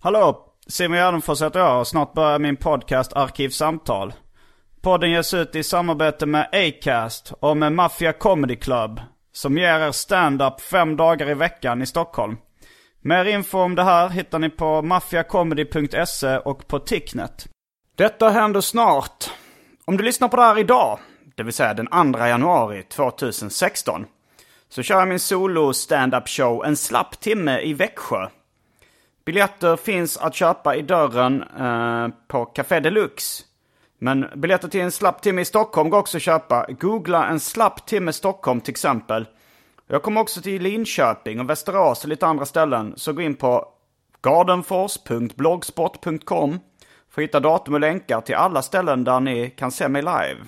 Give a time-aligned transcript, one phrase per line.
[0.00, 4.12] Hallå, Simon Gärdenfors heter jag och snart börjar min podcast Arkivsamtal.
[4.82, 9.00] Podden ges ut i samarbete med Acast och med Mafia Comedy Club.
[9.32, 12.36] Som ger er stand-up fem dagar i veckan i Stockholm.
[13.00, 17.46] Mer info om det här hittar ni på maffiacomedy.se och på Ticknet.
[17.96, 19.30] Detta händer snart.
[19.84, 20.98] Om du lyssnar på det här idag,
[21.36, 24.06] det vill säga den 2 januari 2016,
[24.68, 28.28] så kör jag min solo stand-up show en slapp timme i Växjö.
[29.28, 33.44] Biljetter finns att köpa i dörren eh, på Café Deluxe.
[33.98, 36.66] Men biljetter till en slapp timme i Stockholm går också att köpa.
[36.68, 39.26] Googla en slapp timme Stockholm till exempel.
[39.86, 42.92] Jag kommer också till Linköping och Västerås och lite andra ställen.
[42.96, 43.68] Så gå in på
[44.22, 46.60] gardenfors.blogspot.com
[47.10, 50.38] för att hitta datum och länkar till alla ställen där ni kan se mig live.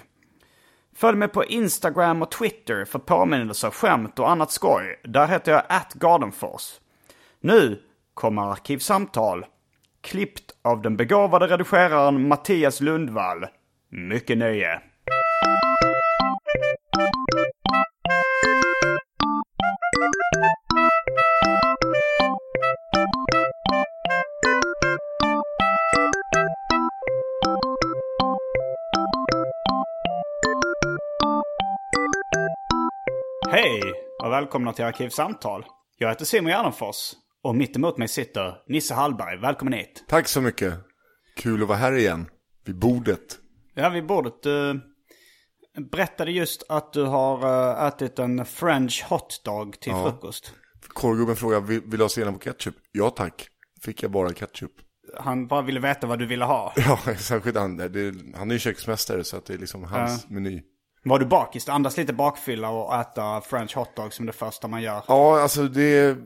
[0.97, 5.01] Följ mig på Instagram och Twitter för påminnelser, skämt och annat skoj.
[5.05, 6.81] Där heter jag atgardenfors.
[7.41, 7.83] Nu
[8.21, 9.47] kommer Arkivsamtal.
[10.01, 13.47] Klippt av den begåvade redigeraren Mattias Lundvall.
[13.91, 14.81] Mycket nöje.
[33.51, 33.81] Hej
[34.23, 35.65] och välkomna till Arkivsamtal.
[35.99, 39.37] Jag heter Simon Gärdenfors och mitt emot mig sitter Nisse Hallberg.
[39.37, 40.05] Välkommen hit.
[40.09, 40.75] Tack så mycket.
[41.37, 42.31] Kul att vara här igen.
[42.65, 43.39] Vid bordet.
[43.75, 44.43] Ja, vid bordet.
[44.43, 44.81] Du
[45.91, 47.45] berättade just att du har
[47.79, 50.55] eh, ätit en French hotdog till frukost.
[50.89, 52.75] Korvgubben frågade, vill, vill du ha senap och ketchup?
[52.93, 53.49] Ja tack.
[53.83, 54.73] Fick jag bara ketchup.
[55.19, 56.73] Han bara ville veta vad du ville ha.
[56.77, 57.77] Ja, särskilt han.
[57.77, 60.63] Det, han är ju köksmästare så att det är liksom hans meny.
[61.05, 61.69] Var du bakis?
[61.69, 65.03] Andas lite bakfylla och äta French hotdog som det första man gör.
[65.09, 66.17] Ja, alltså det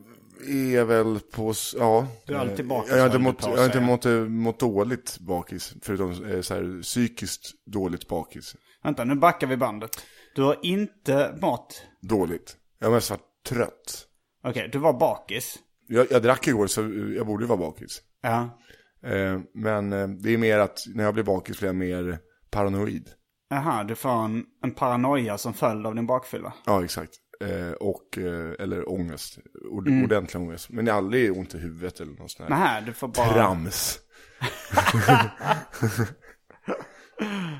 [0.46, 1.54] är väl på...
[1.76, 2.06] Ja.
[2.26, 5.74] Du är alltid bakis, Jag har inte mått, jag har inte mått, mått dåligt bakis.
[5.82, 8.56] Förutom eh, så här, psykiskt dåligt bakis.
[8.82, 9.90] Vänta, nu backar vi bandet.
[10.34, 11.82] Du har inte mått...
[12.00, 12.56] Dåligt.
[12.78, 14.06] Jag har mest varit trött.
[14.44, 15.58] Okej, du var bakis.
[15.88, 16.80] Jag, jag drack igår så
[17.16, 18.02] jag borde vara bakis.
[18.22, 18.58] Ja.
[19.04, 22.18] Eh, men eh, det är mer att när jag blir bakis blir jag mer
[22.50, 23.10] paranoid.
[23.50, 26.52] Jaha, du får en, en paranoia som följd av din bakfylla.
[26.66, 27.12] Ja, exakt.
[27.40, 29.38] Eh, och, eh, eller ångest.
[29.70, 30.04] Ord, Mm.
[30.04, 30.70] Ordentlig ångest.
[30.70, 32.58] Men det är aldrig ont i huvudet eller något sånt här.
[32.58, 33.32] Nej, du får bara...
[33.32, 33.98] Trams.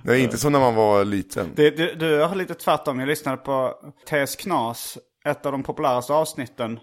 [0.04, 1.50] det är inte som när man var liten.
[1.54, 3.00] Det, du, du har lite tvärtom.
[3.00, 3.74] Jag lyssnade på
[4.08, 4.98] TS Knas.
[5.24, 6.80] Ett av de populäraste avsnitten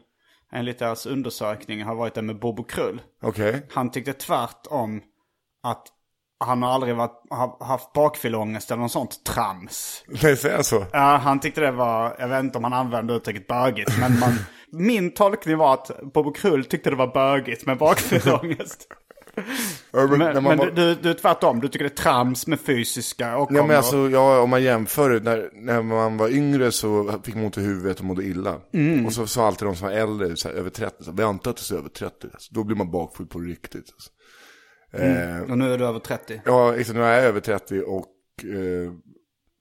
[0.53, 3.01] enligt deras undersökning har varit det med Bobo Krull.
[3.21, 3.67] Okej.
[3.71, 5.01] Han tyckte tvärtom
[5.63, 5.87] att
[6.41, 7.21] han har aldrig varit,
[7.59, 10.03] haft bakfylleångest eller något sånt trams.
[10.23, 10.85] Nej, säger jag så?
[10.91, 14.31] Ja, han tyckte det var, jag vet inte om han använde uttrycket bögigt, men man,
[14.71, 18.87] min tolkning var att Bobo Krull tyckte det var bögigt med bakfylleångest.
[19.91, 23.49] Men, Men, du, du, du är tvärtom, du tycker det är trams med fysiska och
[23.51, 27.43] Ja men alltså, ja, om man jämför, när, när man var yngre så fick man
[27.45, 28.55] ont i huvudet och mådde illa.
[28.73, 29.05] Mm.
[29.05, 31.23] Och så sa alltid de som var äldre, så här, över 30, så, här, du
[31.23, 32.27] är över 30.
[32.33, 33.89] Alltså, då blir man bakfull på riktigt.
[33.93, 34.09] Alltså.
[34.93, 36.41] Eh, Och nu är du över 30.
[36.45, 38.05] ja, exakt, nu är jag över 30 och
[38.43, 38.91] eh,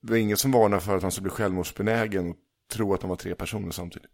[0.03, 2.37] det är ingen som varnar för att man ska bli självmordsbenägen och
[2.73, 4.11] tro att de var tre personer samtidigt.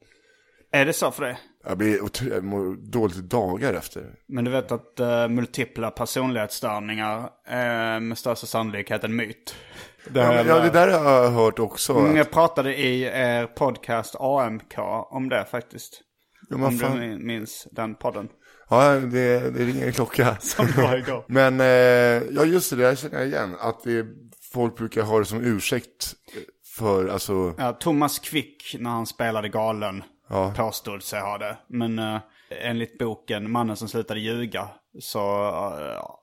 [0.72, 1.38] Är det så för dig?
[1.64, 4.14] Jag blir dåligt dagar efter.
[4.28, 9.54] Men du vet att uh, multipla personlighetsstörningar är med största sannolikhet en myt.
[10.10, 11.92] Det Ja, ja, det där har jag hört också.
[11.92, 14.74] Mm, Jag pratade i er podcast AMK
[15.10, 16.00] om det faktiskt.
[16.48, 17.00] Ja, Om fan.
[17.00, 18.28] du minns den podden.
[18.68, 20.36] Ja, det, det ringer en klocka.
[20.40, 21.24] Som var igår.
[21.28, 21.66] Men, eh,
[22.36, 23.56] ja just det, här känner jag igen.
[23.60, 24.06] Att det,
[24.52, 26.14] folk brukar ha det som ursäkt
[26.76, 30.04] för, alltså, Ja, Thomas Quick när han spelade galen.
[30.30, 31.56] uh, påstod sig ha det.
[31.66, 32.20] Men uh,
[32.50, 34.68] enligt boken Mannen som slutade ljuga
[35.00, 35.48] så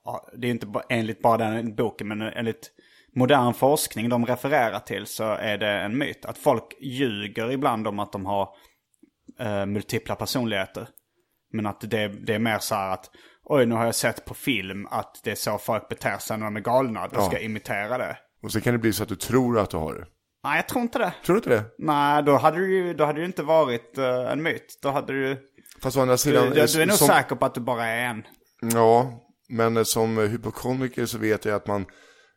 [0.06, 2.72] uh, det är inte enligt bara den boken men enligt
[3.16, 6.26] modern forskning de refererar till så är det en myt.
[6.26, 8.50] Att folk ljuger ibland om att de har
[9.42, 10.88] uh, multipla personligheter.
[11.54, 13.10] Men att det, det är mer så här att
[13.44, 16.46] oj nu har jag sett på film att det är så folk beter sig när
[16.46, 17.08] de är galna.
[17.08, 18.18] Då ska jag imitera det.
[18.44, 20.06] Och så kan det bli så att du tror att du har det.
[20.44, 21.14] Nej, jag tror inte det.
[21.26, 21.64] Tror du inte det?
[21.78, 24.80] Nej, då hade det ju, då hade det inte varit uh, en myt.
[24.82, 25.38] Då hade du...
[25.82, 26.50] Fast å andra sidan...
[26.50, 27.08] Du, du är nog som...
[27.08, 28.24] säker på att du bara är en.
[28.74, 31.86] Ja, men som hypokondriker så vet jag att man...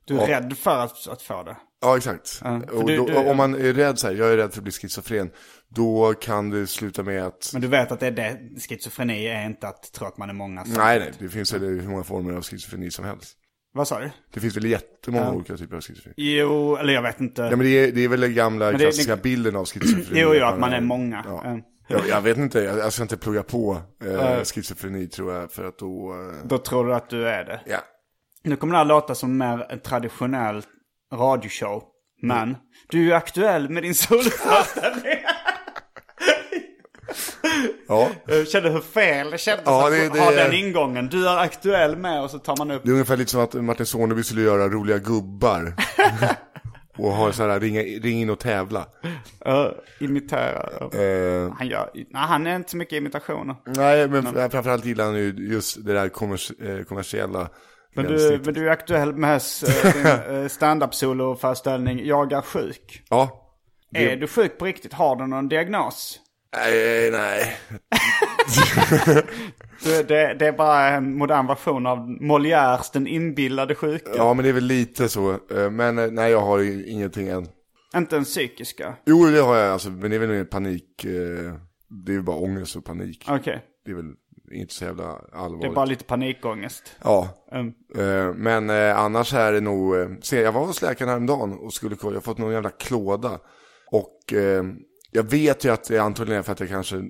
[0.05, 0.37] Du är ja.
[0.37, 1.57] rädd för att, att få det?
[1.81, 2.41] Ja, exakt.
[2.45, 4.65] Ja, du, då, du, om man är rädd så här, jag är rädd för att
[4.65, 5.31] bli schizofren.
[5.69, 7.51] Då kan det sluta med att...
[7.53, 10.35] Men du vet att det är det, schizofreni är inte att tro att man är
[10.35, 10.85] många samtidigt.
[10.85, 11.13] Nej, nej.
[11.19, 13.37] Det finns väl hur många former av schizofreni som helst.
[13.73, 14.11] Vad sa du?
[14.35, 15.33] Det finns väl jättemånga ja.
[15.33, 16.15] olika typer av schizofreni.
[16.17, 17.43] Jo, eller jag vet inte.
[17.43, 20.07] Ja, men det är, det är väl den gamla det, klassiska det, bilden av schizofreni.
[20.21, 21.25] Jo, jo, att man är många.
[21.27, 21.61] Ja.
[21.89, 25.65] Jag, jag vet inte, jag, jag ska inte plugga på eh, schizofreni tror jag, för
[25.65, 26.13] att då...
[26.13, 26.49] Eh...
[26.49, 27.61] Då tror du att du är det?
[27.67, 27.79] Ja.
[28.43, 30.63] Nu kommer det här låta som mer en traditionell
[31.13, 31.83] radioshow.
[32.23, 32.57] Men, mm.
[32.89, 35.16] du är ju aktuell med din solföreställning.
[37.89, 38.11] Ja.
[38.27, 41.09] Jag kände hur fel det kändes ja, det, att ha den ingången.
[41.09, 42.83] Du är aktuell med och så tar man upp...
[42.85, 45.75] Det är ungefär lite som att Martin Soneby skulle göra roliga gubbar.
[46.99, 48.87] och ha så här, ringa, ring in och tävla.
[49.49, 49.69] Uh,
[50.01, 50.69] imitera.
[50.95, 51.55] Uh.
[51.59, 53.57] Han, gör, nej, han är inte så mycket imitationer.
[53.67, 54.51] Nej, men, men.
[54.51, 57.49] framförallt gillar han ju just det där kommers, eh, kommersiella.
[57.95, 59.41] Men du, men du är aktuell med
[59.95, 63.03] din stand-up solo-föreställning Jag är sjuk.
[63.09, 63.43] Ja.
[63.91, 64.13] Det...
[64.13, 64.93] Är du sjuk på riktigt?
[64.93, 66.21] Har du någon diagnos?
[66.53, 67.57] Nej, nej.
[70.09, 74.11] det, det, är bara en modern version av Molières Den inbillade sjuka.
[74.17, 75.31] Ja, men det är väl lite så.
[75.31, 77.49] Eh, men eh, nej, jag har ingenting än.
[77.97, 78.95] Inte en psykiska?
[79.07, 79.91] Jo, det har jag alltså.
[79.91, 81.05] Men det är väl mer panik.
[81.05, 81.55] Eh,
[82.07, 83.25] det är bara ångest och panik.
[83.29, 83.41] Okej.
[83.41, 83.59] Okay.
[83.85, 84.13] Det är väl
[84.53, 85.61] inte så jävla allvarligt.
[85.61, 86.97] Det är bara lite panikångest.
[87.03, 87.29] Ja.
[87.53, 87.75] Mm.
[88.43, 89.95] Men annars är det nog...
[90.33, 92.13] Jag var hos läkaren häromdagen och skulle kolla.
[92.13, 93.39] Jag har fått någon jävla klåda.
[93.91, 94.35] Och
[95.11, 97.03] jag vet ju att det antagligen är för att jag kanske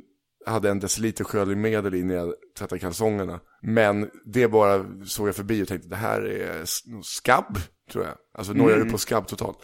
[0.46, 3.40] hade en deciliter sköljmedel i när jag tvättade kalsongerna.
[3.62, 6.62] Men det bara såg jag förbi och tänkte det här är
[7.02, 7.58] skabb,
[7.92, 8.14] tror jag.
[8.34, 8.66] Alltså mm.
[8.66, 9.58] nojade på skabb totalt.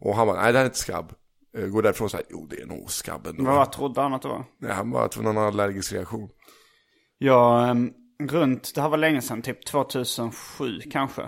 [0.00, 1.12] Och han bara, nej det här är inte skabb.
[1.56, 3.44] Eh, går därifrån så här, jo det är nog skabb ändå.
[3.44, 4.44] Vad trodde han att det var?
[4.60, 6.28] Nej, han bara att det var någon allergisk reaktion.
[7.18, 7.92] Ja, um,
[8.22, 11.22] runt, det här var länge sedan, typ 2007 kanske.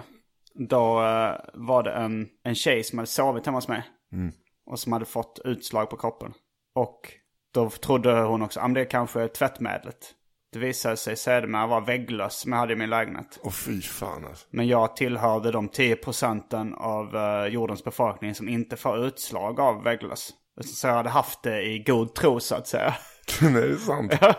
[0.69, 3.83] Då uh, var det en, en tjej som hade sovit hemma hos mig.
[4.13, 4.33] Mm.
[4.67, 6.33] Och som hade fått utslag på kroppen.
[6.77, 7.13] Och
[7.55, 10.13] då trodde hon också, att det är kanske tvättmedlet.
[10.53, 13.39] Det visade sig sedermera vara vägglöss som jag hade i min lägenhet.
[13.43, 14.47] Åh fy fan alltså.
[14.51, 19.83] Men jag tillhörde de 10 procenten av uh, jordens befolkning som inte får utslag av
[19.83, 20.31] vägglöss.
[20.65, 22.95] Så jag hade haft det i god tro så att säga.
[23.41, 24.13] Nej, det är sant.
[24.21, 24.35] Ja.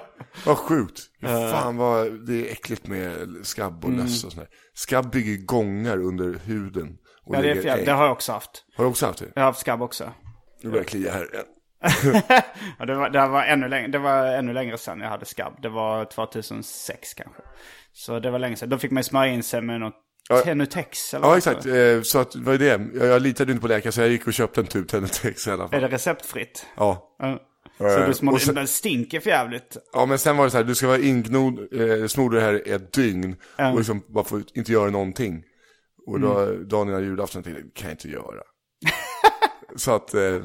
[0.45, 0.99] Vad sjukt.
[1.23, 4.49] Uh, fan vad det är äckligt med skabb och löss och sådär.
[4.73, 6.97] Skabb bygger gångar under huden.
[7.25, 8.65] ja, det, är fjär, det har jag också haft.
[8.75, 9.31] Har du också haft det?
[9.35, 10.11] Jag har haft skabb också.
[10.61, 11.27] Nu börjar jag klia här.
[12.79, 15.53] Ja, det, var, det, var ännu längre, det var ännu längre sedan jag hade skabb.
[15.61, 17.41] Det var 2006 kanske.
[17.93, 18.69] Så det var länge sedan.
[18.69, 19.95] Då fick man smörja in sig med något
[20.29, 20.41] ja.
[20.41, 21.65] Tenutex eller Ja, exakt.
[21.65, 22.99] Eh, så att, vad är det?
[22.99, 25.51] Jag, jag litade inte på läkare så jag gick och köpte en tub Tenutex i
[25.51, 25.77] alla fall.
[25.77, 26.65] Är det receptfritt?
[26.77, 27.15] Ja.
[27.19, 27.39] ja.
[27.77, 29.77] Så du smorde, sen, stinker för jävligt.
[29.93, 32.63] Ja, men sen var det så här, du ska vara ingnodd, eh, snor det här
[32.65, 33.35] ett dygn.
[33.57, 33.71] Mm.
[33.71, 35.43] Och liksom bara få inte göra någonting.
[36.07, 36.67] Och då, mm.
[36.67, 38.41] dagen innan julafton tänkte jag, det kan jag inte göra.
[39.77, 40.41] Så att, eh,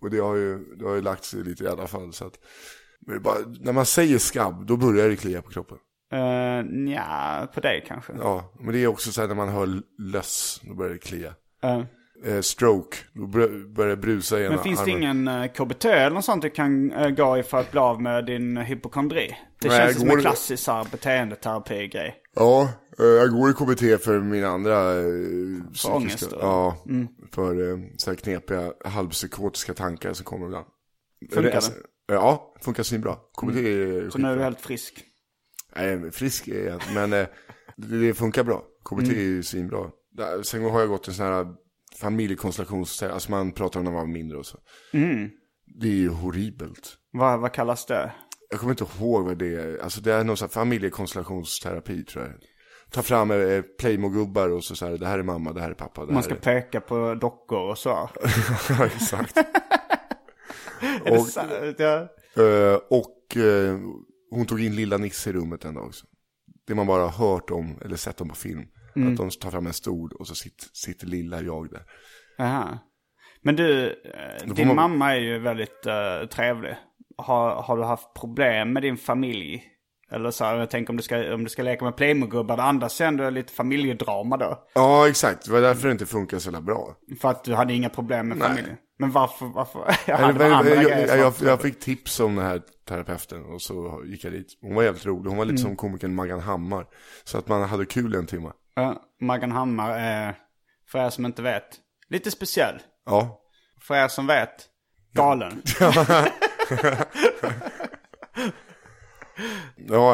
[0.00, 2.12] och det har ju, det har ju lagt sig lite i alla fall.
[2.12, 2.38] Så att,
[3.20, 5.78] bara, när man säger skabb, då börjar det klia på kroppen.
[6.14, 8.12] Uh, ja, på dig kanske.
[8.18, 9.68] Ja, men det är också så här när man hör
[9.98, 11.34] löss, då börjar det klia.
[11.64, 11.84] Uh.
[12.26, 14.52] Uh, stroke, då börjar det brusa igen.
[14.52, 15.00] Men finns armen.
[15.00, 18.26] det ingen KBT eller något sånt du kan gå i för att bli av med
[18.26, 19.36] din hypokondri?
[19.60, 22.14] Det Nej, känns som en klassisk beteendeterapi-grej.
[22.34, 24.94] Ja, jag går i KBT för min andra
[25.72, 25.94] psykiska...
[25.94, 26.28] Ångest?
[26.40, 27.08] Ja, mm.
[27.32, 30.66] för så här knepiga halvpsykotiska tankar som kommer ibland.
[31.32, 31.60] Funkar det?
[32.06, 33.16] Ja, funkar svinbra.
[33.40, 33.66] KBT mm.
[33.66, 35.04] är Så nu är du helt frisk?
[35.76, 37.26] Nej, frisk är jag men
[37.76, 38.64] det, funkar bra.
[38.84, 39.38] KBT mm.
[39.38, 39.90] är svinbra.
[40.42, 41.46] Sen har jag gått en sån här
[41.96, 43.02] familjekonstellations...
[43.02, 44.58] Alltså man pratar om när man var mindre och så.
[44.92, 45.30] Mm.
[45.80, 46.96] Det är ju horribelt.
[47.12, 48.12] Vad, vad kallas det?
[48.50, 49.78] Jag kommer inte ihåg vad det är.
[49.78, 52.34] Alltså det är någon sån här familjekonstellationsterapi tror jag.
[52.94, 55.74] Ta fram eh, Playmo-gubbar och så, så här, det här är mamma, det här är
[55.74, 56.06] pappa.
[56.06, 56.38] man ska är...
[56.38, 57.88] peka på dockor och så.
[58.68, 59.38] ja, exakt.
[61.02, 61.26] och,
[61.78, 62.08] ja.
[62.38, 63.78] uh, och uh,
[64.30, 66.06] hon tog in lilla Nisse i rummet en dag också.
[66.66, 68.64] Det man bara har hört om, eller sett om på film.
[68.96, 69.12] Mm.
[69.12, 71.82] Att de tar fram en stol och så sitter, sitter lilla jag där.
[72.38, 72.78] Aha.
[73.42, 73.96] Men du,
[74.54, 74.76] din man...
[74.76, 76.76] mamma är ju väldigt uh, trevlig.
[77.16, 79.73] har, har du haft problem med din familj?
[80.10, 82.62] Eller så här, jag tänker om du ska, om du ska leka med Playmobil-gubbar, det
[82.62, 84.64] andas ändå lite familjedrama då.
[84.74, 85.44] Ja, exakt.
[85.44, 86.96] Det var därför det inte funkar så jävla bra.
[87.20, 88.48] För att du hade inga problem med Nej.
[88.48, 88.76] familjen.
[88.98, 89.96] Men varför, varför?
[90.06, 93.44] Jag, hade bara andra jag, grejer jag, jag, jag fick tips om den här terapeuten
[93.44, 94.46] och så gick jag dit.
[94.60, 95.28] Hon var jävligt rolig.
[95.28, 96.86] Hon var lite som komikern Maggan Hammar.
[97.24, 98.50] Så att man hade kul en timme.
[98.74, 100.34] Ja, Maggan Hammar är,
[100.88, 101.64] för er som inte vet,
[102.08, 102.82] lite speciell.
[103.06, 103.40] Ja.
[103.80, 104.68] För er som vet,
[105.12, 105.62] galen.
[105.80, 105.92] Ja,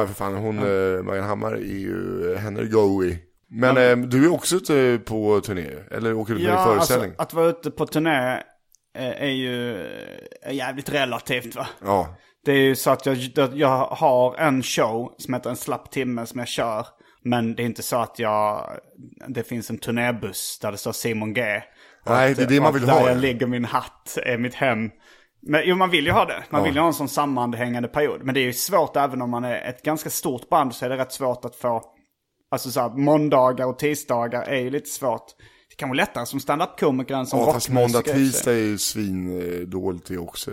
[0.07, 0.35] för fan.
[0.35, 3.19] Hon, eh, Maggan Hammar är ju, henne är goey.
[3.53, 7.11] Men eh, du är också ute på turné, eller åker du på Ja, din föreställning?
[7.11, 8.33] alltså att vara ute på turné
[8.99, 9.77] eh, är ju
[10.43, 11.67] är jävligt relativt va.
[11.85, 13.17] Ja, Det är ju så att jag,
[13.55, 16.87] jag har en show som heter En slapp timme som jag kör.
[17.25, 18.71] Men det är inte så att jag,
[19.29, 21.43] det finns en turnébuss där det står Simon G.
[22.07, 23.21] Nej, att- det är det man vill där ha, jag ja.
[23.21, 24.91] ligger min hatt är mitt hem.
[25.43, 26.45] Men jo, man vill ju ha det.
[26.51, 26.65] Man Ja.
[26.65, 28.21] vill ju ha en sån sammanhängande period.
[28.25, 30.89] Men det är ju svårt även om man är ett ganska stort band så är
[30.89, 31.83] det rätt svårt att få,
[32.51, 35.25] alltså så här, måndagar och tisdagar är ju lite svårt.
[35.71, 38.15] Det kan vara lättare som stand-up-komiker än som ja fast måndag, rockmusiker.
[38.19, 40.51] tisdag är ju svindåligt det också.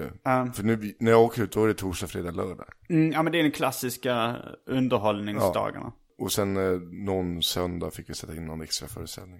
[0.53, 2.67] För nu, när jag åker ut då är det torsdag, fredag, lördag.
[2.89, 4.35] Mm, ja men det är den klassiska
[4.69, 5.91] underhållningsdagarna.
[6.19, 9.39] Och sen eh, någon söndag fick vi sätta in någon extra föreställning.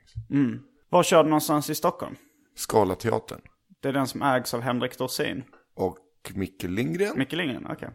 [0.89, 2.15] Var kör du någonstans i Stockholm?
[2.55, 3.41] Skalateatern.
[3.81, 5.43] Det är den som ägs av Henrik Dorsin.
[5.75, 5.97] Och
[6.33, 7.89] Micke Lindgren, Micke Lindgren, okej.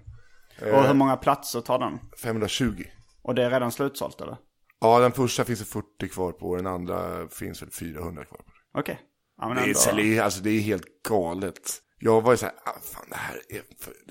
[0.58, 0.74] Eh.
[0.74, 1.98] Och hur många platser tar den?
[2.22, 2.84] 520.
[3.22, 4.36] Och det är redan slutsålt eller?
[4.80, 8.44] Ja, den första finns det 40 kvar på, den andra finns väl 400 kvar på.
[8.78, 9.00] Okej.
[9.40, 11.82] Ja, men Det är, alltså, det är helt galet.
[12.04, 13.62] Jag var ju så här, ah, fan det här är,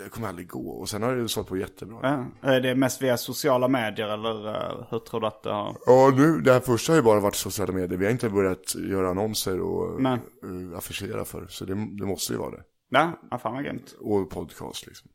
[0.03, 0.69] det kommer aldrig gå.
[0.69, 1.99] Och sen har det sålt på jättebra.
[2.41, 2.49] Ja.
[2.49, 5.77] Är det mest via sociala medier eller eh, hur tror du att det har...
[5.85, 7.97] Ja, nu, det här första har ju bara varit sociala medier.
[7.99, 10.19] Vi har inte börjat göra annonser och Nej.
[10.45, 11.47] uh, affischera för.
[11.47, 12.63] Så det, det måste ju vara det.
[12.89, 13.95] Ja, ja fan vad grymt.
[13.99, 15.09] Och podcast liksom.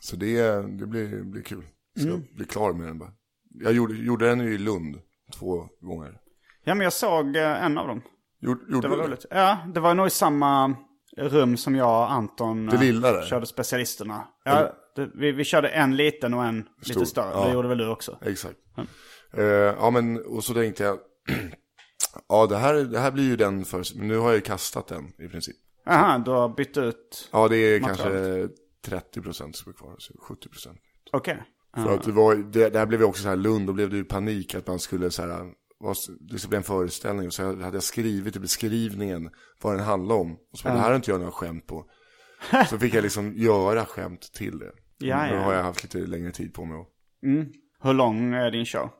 [0.00, 0.42] Så det,
[0.78, 1.64] det blir, blir kul.
[1.98, 2.22] Ska Mm.
[2.34, 3.10] bli klar med den bara.
[3.50, 4.96] Jag gjorde, gjorde den ju i Lund
[5.38, 6.20] två gånger.
[6.64, 8.02] Ja men jag såg eh, en av dem.
[8.40, 9.26] Gjorde, gjorde Det var du roligt.
[9.30, 10.76] Ja, det var nog i samma
[11.20, 13.22] rum som jag och Anton Det eh, lilla där?
[13.26, 14.28] körde specialisterna.
[14.44, 17.30] Ja, det, vi, vi körde en liten och en Stor, lite större.
[17.34, 17.46] ja.
[17.46, 18.18] Det gjorde väl du också?
[18.22, 18.56] Exakt.
[19.36, 20.98] Eh, ja men, och så tänkte jag,
[22.28, 24.86] ja det här, det här blir ju den för, men nu har jag ju kastat
[24.86, 25.56] den i princip.
[25.86, 27.28] Aha, du har bytt ut.
[27.32, 28.50] Ja det är Materialet.
[28.84, 30.76] kanske 30% som är kvar, så 70%.
[31.12, 31.42] Okej.
[31.74, 33.90] För att det var, det, det här blev ju också så här Lund, då blev
[33.90, 35.46] det ju panik att man skulle så här,
[35.80, 37.30] vad- det skulle bli en föreställning.
[37.30, 39.30] Så jag hade jag skrivit i beskrivningen
[39.62, 40.32] vad den handlade om.
[40.52, 41.90] Och så bara, det här har inte jag några skämt på.
[42.70, 44.72] Så fick jag liksom göra skämt till det.
[44.98, 45.40] Ja, Nu ja.
[45.40, 46.84] har jag haft lite längre tid på mig.
[47.82, 48.90] Hur lång är din show?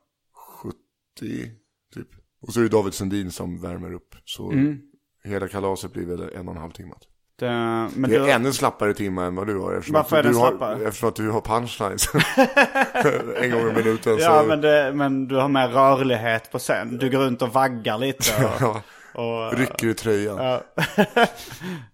[0.62, 1.50] 70
[1.94, 2.08] typ.
[2.42, 4.14] Och så är det David Sundin som värmer upp.
[4.24, 4.78] Så Mm.
[5.24, 6.94] hela kalaset blir väl en och en halv timme.
[7.40, 7.46] Det,
[7.94, 9.74] men Det är du, ännu slappare timme än vad du har.
[9.74, 10.86] Eftersom Varför att är du den har, slappare?
[10.86, 12.08] Eftersom att du har punchlines.
[13.42, 14.16] en gång i minuten.
[14.18, 14.48] ja så...
[14.48, 16.98] men, det, men du har mer rörlighet på scen.
[16.98, 18.44] Du går runt och vaggar lite.
[18.44, 18.82] Och,
[19.14, 20.36] Ja, och, rycker i tröjan.
[20.36, 20.62] Ja.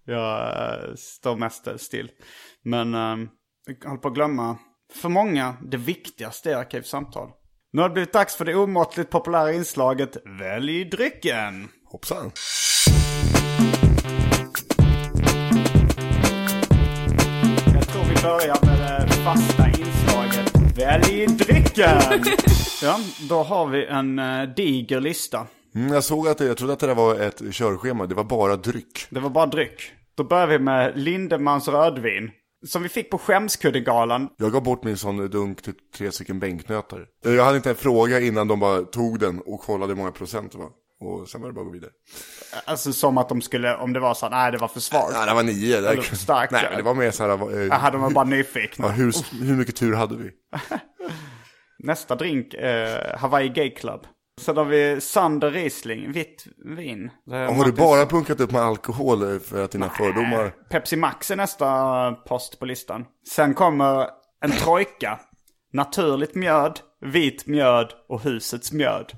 [0.05, 2.09] jag eh, står mest still.
[2.63, 3.29] Men um,
[3.81, 4.57] jag håller på att glömma,
[5.01, 7.29] för många, det viktigaste i Arkivsamtal.
[7.71, 11.69] Nu har det blivit dags för det omåttligt populära inslaget Välj drycken.
[11.85, 12.31] Hoppsan.
[18.17, 22.01] Vi börjar med det fasta inslaget Välj drycken.
[22.81, 25.47] ja, då har vi en uh, diger lista.
[25.75, 28.05] Mm, jag såg att det, jag trodde att det där var ett körschema.
[28.05, 29.07] Det var bara dryck.
[29.09, 29.91] Det var bara dryck.
[30.15, 32.31] Då börjar vi med Lindemans rödvin.
[32.67, 34.29] Som vi fick på Skämskuddegalan.
[34.37, 37.05] Jag gav bort min sån dunk till tre stycken bänknötar.
[37.23, 40.51] Jag hade inte en fråga innan de bara tog den och kollade hur många procent
[40.51, 40.69] det var.
[40.99, 41.91] Och sen var det bara att gå vidare.
[42.65, 45.13] Alltså som att de skulle, om det var så här, nej det var för svagt.
[45.13, 45.81] Ja, det var nio.
[45.81, 47.61] Det Eller för starkt, Nej, men det var mer så här.
[47.61, 48.85] Eh, Jaha, de var bara nyfikna.
[48.85, 49.13] ja, hur,
[49.45, 50.31] hur mycket tur hade vi?
[51.83, 54.07] Nästa drink, eh, Hawaii Gay Club.
[54.41, 56.45] Sen har vi Sander Riesling, vitt
[56.77, 57.11] vin.
[57.31, 60.53] Har du bara punkat upp med alkohol eh, för att dina fördomar...
[60.69, 63.05] Pepsi Max är nästa post på listan.
[63.29, 64.07] Sen kommer
[64.45, 65.19] en trojka.
[65.73, 69.11] Naturligt mjöd, vit mjöd och husets mjöd.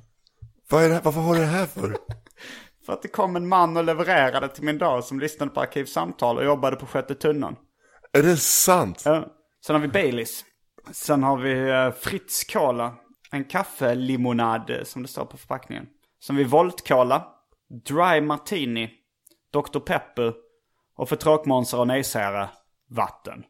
[0.69, 1.01] Vad är det?
[1.03, 1.97] Varför har du det här för?
[2.85, 6.37] För att det kom en man och levererade till min dag som lyssnade på Arkivsamtal
[6.37, 7.55] och jobbade på Sjätte tunnan.
[8.13, 9.01] Är det sant?
[9.05, 9.25] Ja.
[9.65, 10.45] Sen har vi Baileys.
[10.91, 12.95] Sen har vi eh, Fritz Cola.
[13.31, 15.85] En kaffelimonad eh, som det står på förpackningen.
[16.23, 17.27] Sen har vi Volt Cola.
[17.85, 18.89] Dry Martini.
[19.53, 19.79] Dr.
[19.79, 20.33] Pepper.
[20.97, 22.47] Och för tråkmånsar och nejsägare,
[22.89, 23.43] vatten.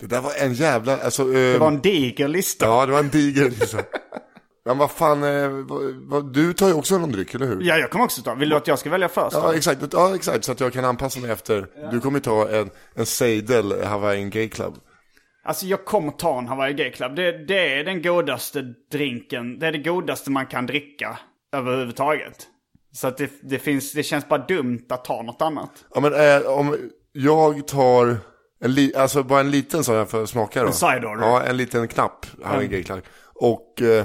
[0.00, 0.98] Det där var en jävla...
[0.98, 2.66] Alltså, Det eh, var en diger lista.
[2.66, 3.80] Ja, det var en diger liksom.
[4.68, 5.50] Men vad fan, eh,
[6.32, 7.62] du tar ju också någon dryck, eller hur?
[7.62, 8.34] Ja, jag kommer också ta.
[8.34, 9.36] Vill du att jag ska välja först?
[9.36, 9.92] Ja, exakt.
[9.92, 10.44] Ja, exakt.
[10.44, 11.66] Så att jag kan anpassa mig efter.
[11.90, 14.74] Du kommer ta en, en Seidel Hawaiian Gay Club.
[15.44, 17.16] Alltså jag kommer ta en Hawaii Gay Club.
[17.16, 19.58] Det, det är den godaste drinken.
[19.58, 21.18] Det är det godaste man kan dricka
[21.52, 22.46] överhuvudtaget.
[22.92, 25.70] Så att det, det, finns, det känns bara dumt att ta något annat.
[25.94, 26.76] Ja, men eh, om
[27.12, 28.16] jag tar
[28.60, 30.86] en li, alltså bara en liten sån här för att smaka då.
[30.86, 31.26] En order.
[31.26, 33.00] Ja, en liten knapp Hawaiian Gay Club.
[33.34, 34.04] Och eh,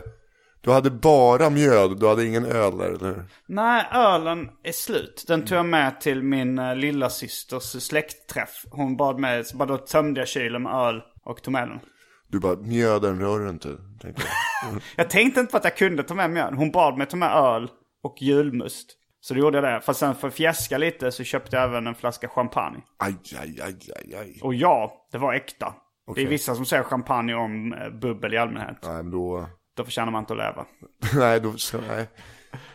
[0.64, 3.26] du hade bara mjöd, du hade ingen öl där, eller hur?
[3.48, 5.24] Nej, ölen är slut.
[5.28, 8.66] Den tog jag med till min uh, lilla systers släktträff.
[8.72, 11.80] Hon bad mig, så bara då tömde jag kylen med öl och tog med den.
[12.28, 13.70] Du bara, mjöden rör du inte,
[14.02, 14.82] tänkte jag.
[14.96, 16.54] Jag tänkte inte på att jag kunde ta med mjöd.
[16.56, 17.70] Hon bad mig ta med öl
[18.04, 18.98] och julmust.
[19.22, 19.82] Så då gjorde jag det.
[19.82, 22.82] Fast sen för att fjäska lite så köpte jag även en flaska champagne.
[22.98, 24.40] Aj, aj, aj, aj, aj.
[24.42, 25.66] Och ja, det var äkta.
[26.06, 26.24] Det Okej.
[26.24, 28.78] är vissa som säger champagne om eh, bubbel i allmänhet.
[28.84, 29.50] Nej, men då...
[29.76, 30.66] Då förtjänar man inte att leva.
[31.16, 32.08] nej, då ska, nej.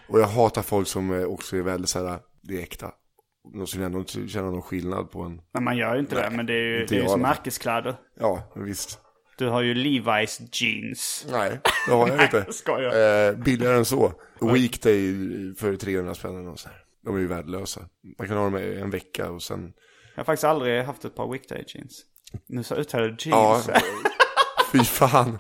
[0.09, 2.93] Och jag hatar folk som eh, också är väldigt såhär, det är äkta.
[3.55, 6.31] De som ändå inte känner någon skillnad på en, Men man gör ju inte det.
[6.37, 7.97] Men det är ju, det är ju som märkeskläder.
[8.21, 9.01] ja, visst.
[9.39, 11.27] Du har ju Levi's jeans.
[11.31, 12.53] Nej, det har jag inte.
[12.53, 13.29] skojar.
[13.29, 14.13] Eh, billigare än så.
[14.41, 15.15] Weekday
[15.59, 16.79] för 300 spänn och så här.
[17.05, 17.81] De är ju värdelösa.
[18.19, 19.73] Man kan ha dem en vecka och sen...
[20.15, 22.03] Jag har faktiskt aldrig haft ett par weekday jeans.
[22.49, 23.83] Nu så uttalar du Ja, jeans.
[24.73, 25.39] fy fan.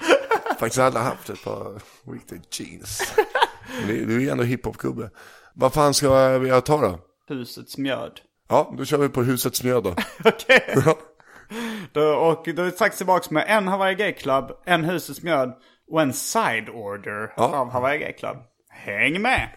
[0.58, 1.80] Faktiskt aldrig haft ett par
[2.12, 3.14] weekday jeans.
[3.86, 5.10] Du är ju ändå hiphop-gubbe.
[5.54, 6.06] Vad fan ska
[6.46, 6.98] jag ta då?
[7.28, 8.20] Husets mjöd.
[8.48, 9.90] Ja, då kör vi på husets mjöd då.
[10.24, 10.74] Okej.
[11.92, 15.52] Då, och då är det strax tillbaka med en Hawaii Gay Club, en Husets mjöd
[15.90, 17.44] och en side order Ja.
[17.56, 18.36] av Hawaii Gay Club.
[18.70, 19.48] Häng med!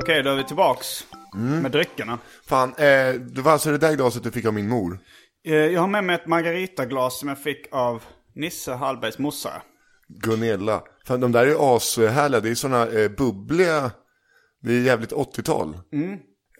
[0.00, 1.06] Okej, då är vi tillbaks
[1.62, 2.18] med dryckerna.
[2.46, 4.98] Fan, eh, det var alltså det där glaset du fick av min mor.
[5.44, 8.02] Eh, Jag har med mig ett margaritaglas som jag fick av
[8.34, 9.62] Nisse Hallbergs morsa.
[10.08, 10.82] Gunilla.
[11.06, 12.40] Fan, de där är ashärliga.
[12.40, 13.90] Det är såna eh, bubbliga.
[14.62, 15.76] Det är jävligt 80-tal.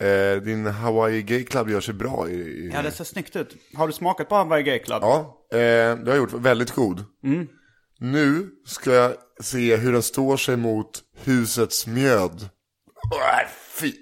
[0.00, 2.34] Eh, din Hawaii Gay Club gör sig bra i...
[2.34, 3.56] i Ja, det ser snyggt ut.
[3.74, 4.98] Har du smakat på Hawaii Gay Club?
[5.02, 6.32] Ja, eh, det har jag gjort.
[6.32, 7.04] Väldigt god.
[8.00, 10.90] Nu ska jag se hur den står sig mot
[11.24, 12.48] husets mjöd.
[13.10, 13.48] Äh,
[13.80, 13.92] fy!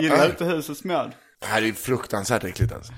[0.00, 1.12] Gillar du inte Husets mjöd?
[1.40, 2.92] Det här är fruktansvärt äckligt alltså.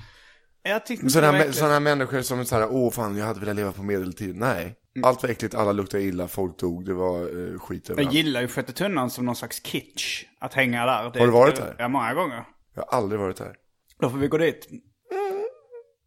[0.63, 3.27] Jag tyckte inte det Sådana var sådana människor som är så här, åh fan jag
[3.27, 4.37] hade velat leva på medeltid.
[4.37, 4.75] Nej.
[5.05, 8.15] Allt var äckligt, alla luktade illa, folk dog, det var eh, skit Jag överallt.
[8.15, 10.25] gillar ju Sjätte tunnan som någon slags kitsch.
[10.41, 11.11] Att hänga där.
[11.11, 11.75] Det, Har du varit där?
[11.79, 12.45] Ja, många gånger.
[12.75, 13.55] Jag har aldrig varit där.
[14.01, 14.69] Då får vi gå dit.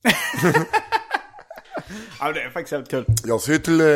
[2.20, 3.06] ja, det är faktiskt helt kul.
[3.24, 3.88] Jag ska ju till eh,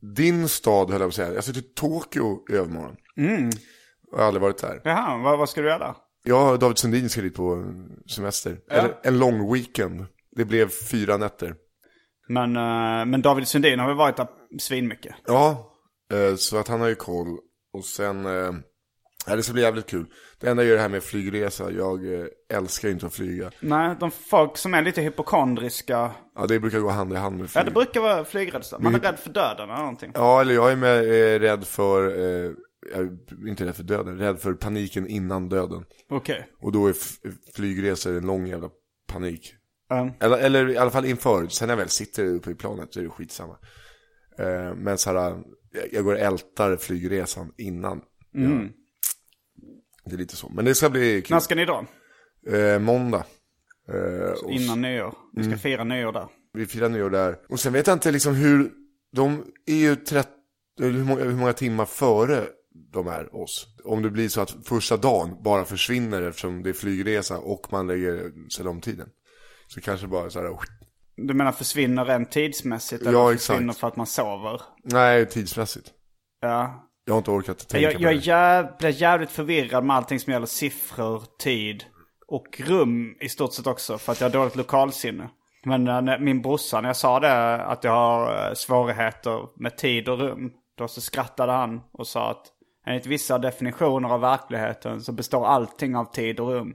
[0.00, 1.34] din stad höll jag på att säga.
[1.34, 2.96] Jag ska till Tokyo i övermorgon.
[3.16, 3.50] Mm.
[4.10, 4.80] Jag har aldrig varit där.
[4.84, 5.96] Jaha, vad, vad ska du göra?
[6.22, 7.64] Jag och David Sundin ska dit på
[8.14, 8.58] semester.
[8.70, 10.06] Eller en lång weekend.
[10.36, 11.54] Det blev fyra nätter.
[12.28, 15.14] Men, eh, men David Sundin har väl varit där svinmycket?
[15.26, 15.72] Ja,
[16.12, 17.38] eh, så att han har ju koll.
[17.72, 18.52] Och sen, eh,
[19.26, 20.06] ja, det ska bli jävligt kul.
[20.40, 21.70] Det enda är det här med flygresa.
[21.70, 23.50] Jag eh, älskar inte att flyga.
[23.60, 26.10] Nej, de folk som är lite hypokondriska.
[26.34, 27.64] Ja, det brukar gå hand i hand med Ja, flyg.
[27.64, 28.78] det brukar vara flygrädsla.
[28.78, 30.10] Man är rädd för döden eller någonting.
[30.14, 32.52] Ja, eller jag är med, eh, rädd för, eh,
[32.94, 35.84] jag inte rädd för döden, rädd för paniken innan döden.
[36.10, 36.48] Okej.
[36.62, 36.94] Och då är
[37.54, 38.68] flygresor en lång jävla
[39.12, 39.54] panik.
[39.92, 42.94] Um, Eller, eller i alla fall inför, sen när jag väl sitter uppe i planet
[42.94, 43.56] så är det skitsamma.
[44.38, 48.00] Eh, men så här, jag- jag går och ältar flygresan innan.
[48.32, 48.48] Ja.
[50.10, 51.34] Det är lite så, men det ska bli kul.
[51.34, 51.84] när ska ni då?
[52.56, 53.24] Eh, måndag.
[53.88, 55.14] Eh, Innan nyår.
[55.36, 56.26] Vi ska fira nyår där.
[56.52, 57.36] Vi firar nyår där.
[57.48, 58.70] Och sen vet jag inte liksom hur,
[59.12, 60.28] de är ju 30,
[60.80, 62.44] hur många, hur många timmar före
[62.92, 63.66] de är oss.
[63.84, 67.86] Om det blir så att första dagen bara försvinner eftersom det är flygresa och man
[67.86, 69.08] lägger sig om tiden.
[69.66, 70.56] Så kanske bara så här,
[71.16, 73.02] Du menar försvinner rent tidsmässigt?
[73.02, 73.80] Eller Ja, försvinner exakt.
[73.80, 74.60] för att man sover?
[74.84, 75.90] nej tidsmässigt.
[76.40, 76.86] Ja.
[77.10, 80.46] Jag har inte orkat tänka Jag, jag jä- blir jävligt förvirrad med allting som gäller
[80.46, 81.84] siffror, tid
[82.26, 83.98] och rum i stort sett också.
[83.98, 85.30] För att jag har dåligt lokalsinne.
[85.64, 89.76] Men eh, när min brorsa, när jag sa det, att jag har eh, svårigheter med
[89.76, 90.50] tid och rum.
[90.78, 92.46] Då så skrattade han och sa att
[92.86, 96.74] enligt vissa definitioner av verkligheten så består allting av tid och rum.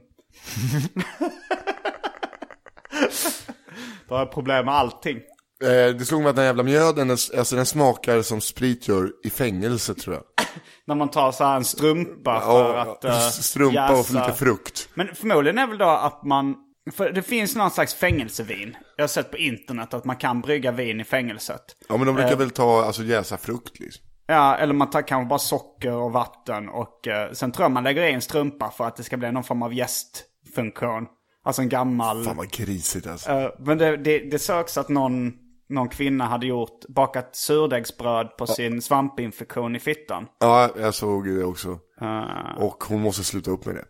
[4.08, 5.20] Då har jag problem med allting.
[5.64, 9.10] Eh, det slog mig att den jävla mjöden, den- alltså den smakar som sprit gör
[9.24, 10.24] i fängelse tror jag.
[10.86, 14.88] När man tar så här en strumpa för Ja, att uh, strumpa och lite frukt.
[14.94, 16.54] Men förmodligen är väl då att man...
[16.92, 18.76] För det finns någon slags fängelsevin.
[18.96, 21.62] Jag har sett på internet att man kan brygga vin i fängelset.
[21.88, 22.38] Ja men de brukar Eh.
[22.38, 24.04] väl ta, alltså jäsa frukt liksom.
[24.26, 27.84] Ja, eller man tar kanske bara socker och vatten och eh, sen tror jag man
[27.84, 31.06] lägger i en strumpa för att det ska bli någon form av gästfunktion.
[31.44, 32.24] Alltså en gammal...
[32.24, 33.30] Fan vad grisigt alltså.
[33.30, 35.32] Eh, men det, det, det söks att någon,
[35.68, 40.26] någon kvinna hade gjort, bakat surdegsbröd på sin svampinfektion i fittan.
[40.40, 41.78] Ja, jag såg det också.
[42.00, 43.84] Eh, Och hon måste sluta upp med det.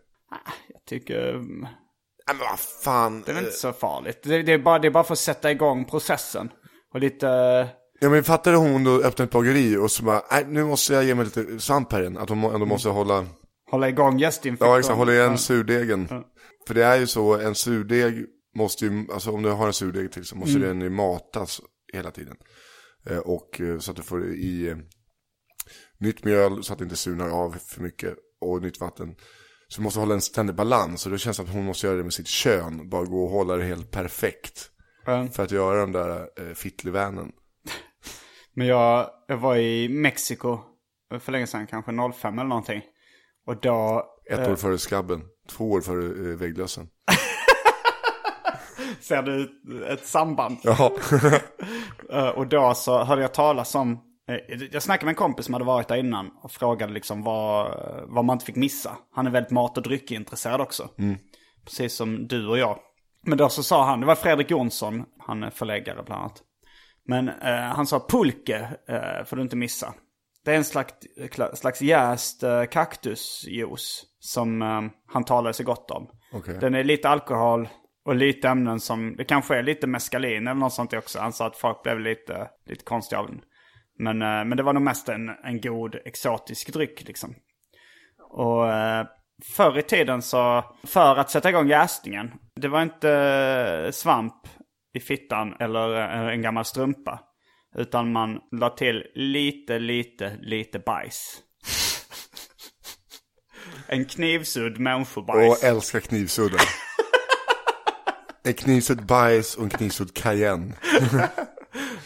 [0.73, 1.61] jag tycker mm,
[2.27, 3.23] Nej men vad fan.
[3.25, 4.19] det är inte så farligt.
[4.23, 6.49] Det, det, är bara, det är bara för att sätta igång processen.
[6.93, 7.27] Och lite...
[7.29, 7.67] eh,
[7.99, 10.93] Ja men fattar du hon då öppnar ett bageri och så bara, nej nu måste
[10.93, 12.17] jag ge mig lite svamp här igen.
[12.17, 13.25] Att hon ändå måste hålla,
[13.71, 14.69] hålla igång gästinfektion.
[14.69, 16.07] ja exakt, hålla igen surdegen.
[16.67, 18.25] För det är ju så, en surdeg
[18.57, 21.61] måste ju, alltså om du har en surdeg till så måste den ju matas
[21.93, 22.37] hela tiden.
[23.05, 24.77] Eh, och eh, så att du får i eh,
[25.97, 29.15] nytt mjöl så att det inte surnar av för mycket och nytt vatten.
[29.67, 31.97] Så du måste hålla en ständig balans och det känns som att hon måste göra
[31.97, 32.89] det med sitt kön.
[32.89, 34.69] Bara gå och hålla det helt perfekt.
[35.05, 35.27] Ja.
[35.27, 37.31] För att göra den där eh, fittlevänen.
[38.53, 40.59] Men jag, jag var i Mexiko
[41.19, 42.81] för länge sedan, kanske 05 eller någonting.
[43.45, 44.05] Och då...
[44.29, 46.87] Ett år före skabben, två år före eh, vägglössen.
[49.01, 49.57] Ser du
[49.89, 50.57] ett samband?
[50.63, 50.91] Ja.
[52.13, 53.99] Eh, och då så hörde jag talas om...
[54.29, 57.71] eh, Jag snackade med en kompis som hade varit där innan och frågade liksom vad,
[58.07, 58.97] vad man inte fick missa.
[59.15, 60.89] Han är väldigt mat och dryckintresserad också.
[61.65, 62.79] Precis som du och jag.
[63.21, 66.41] Men då så sa han, det var Fredrik Jonsson, han är förläggare bland annat.
[67.05, 69.93] Men eh, han sa pulke eh, får du inte missa.
[70.45, 70.93] Det är en slags,
[71.53, 76.09] slags jäst eh, kaktusjuice som eh, han talade sig gott om.
[76.33, 76.57] Okej.
[76.61, 77.69] Den är lite alkohol
[78.07, 81.19] och lite ämnen som, det kanske är lite meskalin eller något sånt också.
[81.19, 83.41] Han sa att folk blev lite, lite konstiga av den.
[83.99, 87.35] Men, eh, men det var nog mest en, en god exotisk dryck liksom.
[88.29, 89.05] Och eh,
[89.55, 94.47] förr i tiden så, för att sätta igång jäsningen, det var inte eh, svamp
[94.93, 95.89] i fittan eller
[96.29, 97.19] en gammal strumpa.
[97.75, 101.39] Utan man la till lite, lite, lite bajs.
[103.87, 105.63] en knivsudd människobajs.
[105.63, 106.59] Och älskar knivsudden.
[108.47, 110.73] En knivsudd bajs och en knivsudd cayenne.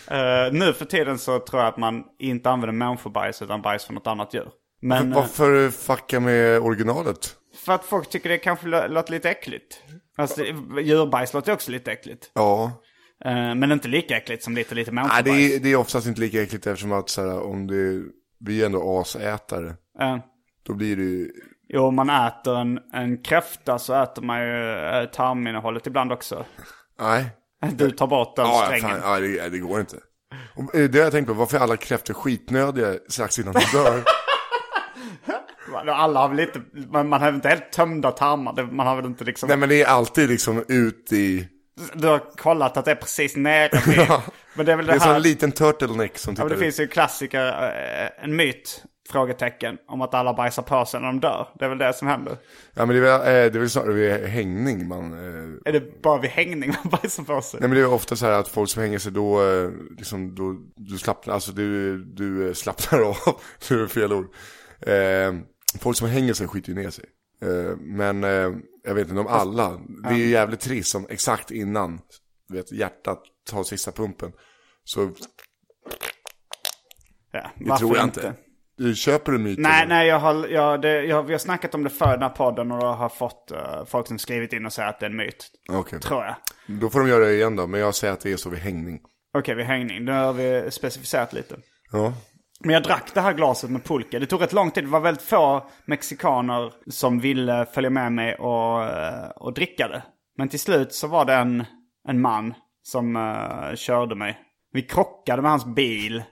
[0.07, 3.95] Eh, nu för tiden så tror jag att man inte använder människobajs utan bajs från
[3.95, 4.49] något annat djur.
[4.81, 7.35] Men eh, Varför fucka med originalet?
[7.65, 9.83] för att folk tycker det kanske lå- låter lite äckligt.
[10.17, 10.43] Alltså
[10.81, 12.31] djurbajs låter också lite äckligt.
[12.33, 12.71] Ja.
[13.25, 15.49] Eh, men inte lika äckligt som lite, lite Nej, människobajs.
[15.49, 18.01] det är, det är oftast inte lika äckligt eftersom att så här, om det,
[18.39, 19.67] vi är ändå asätare.
[19.99, 20.17] Eh,
[20.63, 21.31] Då blir det ju,
[21.73, 26.45] jo, om man äter en, en kräfta så äter man ju eh, tarminnehållet ibland också.
[26.99, 27.25] nej.
[27.73, 29.01] Du tar bort den Ja, strängen.
[29.01, 29.97] fan, ja det, det går inte.
[30.55, 33.59] Och, eh, det har jag tänkt på, varför är alla kräftor skitnödiga strax innan de
[33.77, 34.03] dör?
[35.87, 38.53] Alla har väl inte, man, man har väl inte helt tömda tarmar.
[38.53, 39.47] Det- Man har väl inte liksom...
[39.49, 41.47] Nej men det är alltid liksom ut i,
[41.93, 44.07] Du har kollat att det är precis nere vid.
[44.53, 45.15] Men det är väl det det, är som här.
[45.15, 46.59] en liten turtleneck som Ja, tittar men det ut.
[46.61, 51.19] finns ju klassiker, eh, en myt, frågetecken, om att alla bajsar på sig när de
[51.19, 51.47] dör.
[51.59, 52.37] Det är väl det som händer.
[52.73, 55.71] Ja men det är väl, eh, det är väl snarare vid hängning man, eh, Är
[55.71, 57.59] det bara vid hängning man bajsar på sig?
[57.59, 60.35] Nej men det är ofta så här att folk som hänger sig då, eh, liksom,
[60.35, 63.15] då du slappnar, alltså du, du slappnar av,
[63.69, 64.25] det är fel ord.
[65.79, 67.05] Folk som hänger sig skiter ju ner sig.
[67.79, 68.23] Men
[68.83, 71.99] jag vet inte om alla, det är ju jävligt trist som exakt innan,
[72.49, 74.31] du vet, hjärtat tar sista pumpen.
[74.83, 75.11] Så
[77.31, 78.33] Ja, det tror jag inte.
[78.81, 79.61] Du köper du myten?
[79.63, 82.29] Nej, nej, jag har, jag, det, jag, vi har snackat om det för den här
[82.29, 85.09] podden och jag har fått uh, folk som skrivit in och säger att det är
[85.09, 85.51] en myt.
[85.69, 86.35] Okej, Tror jag.
[86.79, 88.59] då får de göra det igen då, men jag säger att det är så vid
[88.59, 88.99] hängning.
[89.37, 90.05] Okej, vid hängning.
[90.05, 91.55] Nu har vi specificerat lite.
[91.91, 92.13] Ja,
[92.59, 94.19] Men jag drack det här glaset med pulka.
[94.19, 94.83] Det tog rätt lång tid.
[94.83, 100.03] Det var väldigt få mexikaner som ville följa med mig och, eh, och dricka det.
[100.37, 101.65] Men till slut så var det en,
[102.07, 104.39] en man som uh, körde mig.
[104.73, 106.23] Vi krockade med hans bil.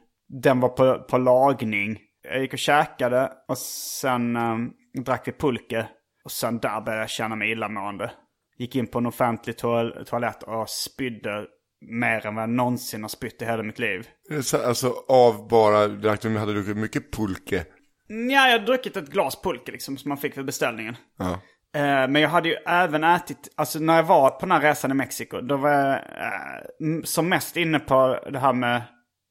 [0.43, 1.97] Den var på, på lagning.
[2.31, 4.57] Jag gick och käkade och sen eh,
[5.03, 5.87] drack vi pulke.
[6.23, 8.11] Och sen där började jag känna mig illamående.
[8.57, 11.45] Gick in på en offentlig toal- toalett och spydde
[11.81, 14.07] mer än vad jag någonsin har spytt i hela mitt liv.
[14.41, 17.65] Så, alltså av bara, drack du, hade du druckit mycket pulke?
[18.07, 20.95] Ja, jag har druckit ett glas pulke liksom som man fick vid beställningen.
[21.17, 21.31] Ja.
[21.75, 24.91] Eh, men jag hade ju även ätit, alltså när jag var på den här resan
[24.91, 28.81] i Mexiko, då var jag eh, som mest inne på det här med,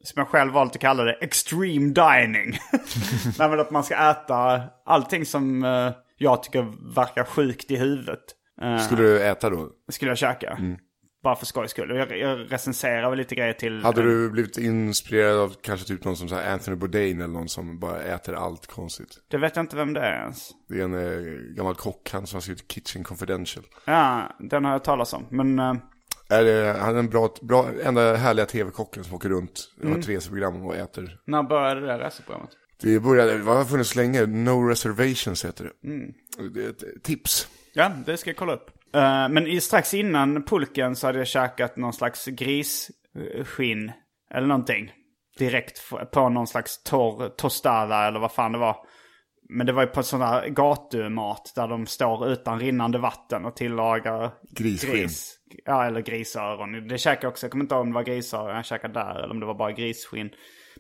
[0.09, 2.59] som jag själv valt att kalla det, extreme dining.
[3.39, 8.21] Nej men att man ska äta allting som eh, jag tycker verkar sjukt i huvudet.
[8.63, 9.69] Eh, Skulle du äta då?
[9.89, 10.59] skulle jag käka.
[11.23, 11.97] Bara för skojs skull.
[11.97, 13.83] Jag, jag recenserar väl lite grejer till...
[13.85, 17.49] Hade du blivit inspirerad av kanske typ någon som så här Anthony Bourdain eller någon
[17.49, 19.09] som bara äter allt konstigt?
[19.29, 20.51] Det vet jag inte vem det är ens.
[20.69, 23.65] Det är en eh, gammal kock, han som har skrivit Kitchen Confidential.
[23.85, 25.27] Ja, den har jag talat om.
[25.31, 25.81] Men...
[26.31, 29.99] Är det, han är en bra, bra enda härliga tv-kocken som åker runt och har
[29.99, 31.19] ett reseprogram och äter.
[31.27, 32.51] När började det där reseprogrammet?
[32.81, 36.49] Det började, det har funnits länge, No Reservations heter det.
[36.55, 37.49] Det är ett tips.
[37.75, 38.71] Ja, det ska jag kolla upp.
[38.95, 43.93] Eh, men i, strax innan pulken så hade jag käkat någon slags grisskinn.
[44.35, 44.93] Eller någonting.
[45.39, 45.81] Direkt
[46.13, 48.77] på någon slags torr tostada eller vad fan det var.
[49.49, 53.57] Men det var ju på sån där gatumat där de står utan rinnande vatten och
[53.57, 54.93] tillagar Grisskinn.
[54.93, 55.38] gris.
[55.65, 56.89] Ja, eller grisöron.
[56.89, 57.47] Det käkade jag också.
[57.47, 59.55] Jag kommer inte ihåg om det var grisöron jag käkade där eller om det var
[59.55, 60.31] bara grisskinn.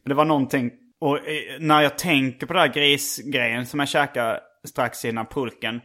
[0.02, 0.72] Men det var någonting.
[1.00, 5.80] Och eh, när jag tänker på den här grisgrejen som jag käkade strax innan pulken.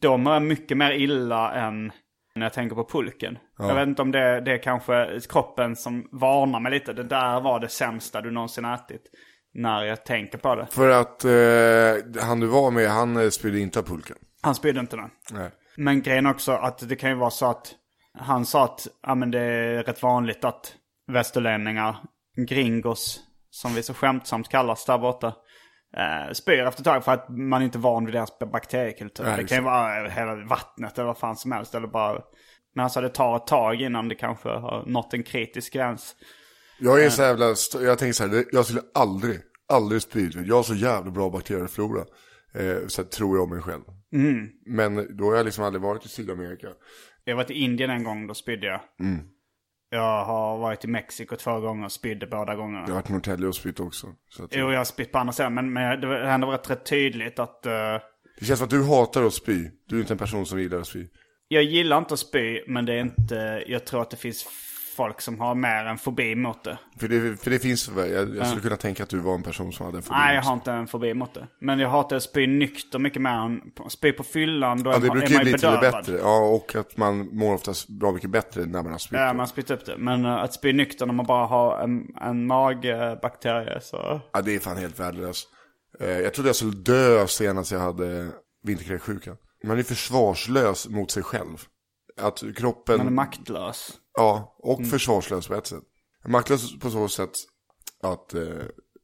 [0.00, 1.92] Då mår jag mycket mer illa än
[2.34, 3.38] när jag tänker på pulken.
[3.58, 6.92] Jag vet inte om det, det är kanske kroppen som varnar mig lite.
[6.92, 9.02] Det där var det sämsta du någonsin ätit.
[9.54, 10.66] När jag tänker på det.
[10.70, 14.16] För att eh, han du var med, han eh, spydde inte av pulken.
[14.42, 15.10] Han spydde inte den.
[15.32, 15.50] Nej.
[15.76, 17.74] Men grejen också att det kan ju vara så att
[18.18, 20.74] han sa att ja, men det är rätt vanligt att
[21.12, 21.96] västerlänningar,
[22.48, 23.20] gringos,
[23.50, 25.34] som vi så skämtsamt kallas där borta,
[25.96, 29.24] eh, spyr efter ett tag för att man inte är van vid deras bakteriekultur.
[29.24, 31.74] Nej, det kan ju vara hela vattnet eller vad fan som helst.
[31.74, 32.20] Eller bara...
[32.74, 36.16] Men alltså det tar ett tag innan det kanske har nått en kritisk gräns.
[36.78, 40.30] Jag är så jävla, jag tänker så här, jag skulle aldrig, aldrig spy.
[40.44, 42.04] Jag har så jävla bra bakterieflora.
[42.54, 43.82] Eh, så tror jag om mig själv.
[44.66, 46.68] Men då har jag liksom aldrig varit i Sydamerika.
[47.30, 48.80] Jag var i Indien en gång, då spydde jag.
[49.90, 52.80] Jag har varit i Mexiko två gånger och spydde båda gångerna.
[52.80, 54.06] Jag har varit i Norrtälje och spytt också.
[54.28, 55.54] Så att, Jo, jag har spytt på andra sidan.
[55.54, 57.66] Men, men det har ändå varit rätt tydligt att...
[57.66, 57.72] eh,
[58.40, 59.70] Det känns som att du hatar att spy.
[59.88, 61.06] Du är inte en person som gillar att spy.
[61.48, 63.64] jag gillar inte att spy, men det är inte...
[63.66, 64.46] Jag tror att det finns
[64.96, 66.78] folk som har mer en fobi mot det.
[67.00, 69.72] För det, för det finns, jag, jag skulle kunna tänka att du var en person
[69.72, 70.16] som hade en fobi.
[70.18, 71.46] Nej, jag har inte en fobi mot det.
[71.60, 74.82] Men jag hatar att spy nykter mycket mer än spy på fyllan.
[74.82, 75.92] Då Ja, det är brukar ju bli till det bedövad.
[76.04, 76.18] bättre.
[76.18, 79.18] Ja, och att man mår oftast bra mycket bättre när man har spytt.
[79.18, 79.96] Ja, man spytt upp det.
[79.98, 84.20] Men eh, att spy nykter när man bara har en, en magbakterie så...
[84.32, 85.48] Ja, det är fan helt värdelöst.
[86.00, 88.28] Eh, jag trodde jag skulle dö senast jag hade
[88.64, 89.36] vinterkräksjukan.
[89.64, 91.56] Man är försvarslös mot sig själv.
[92.20, 92.96] Att kroppen...
[92.98, 93.92] Man är maktlös.
[94.14, 95.82] Ja, och försvarslös på ett sätt.
[96.26, 97.30] Maktlös på så sätt
[98.02, 98.42] att eh,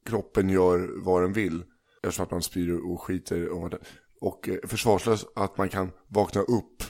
[0.06, 1.64] kroppen gör vad den vill.
[2.02, 3.48] Eftersom att man spyr och skiter.
[3.48, 3.72] Och,
[4.20, 6.82] och eh, försvarslös att man kan vakna upp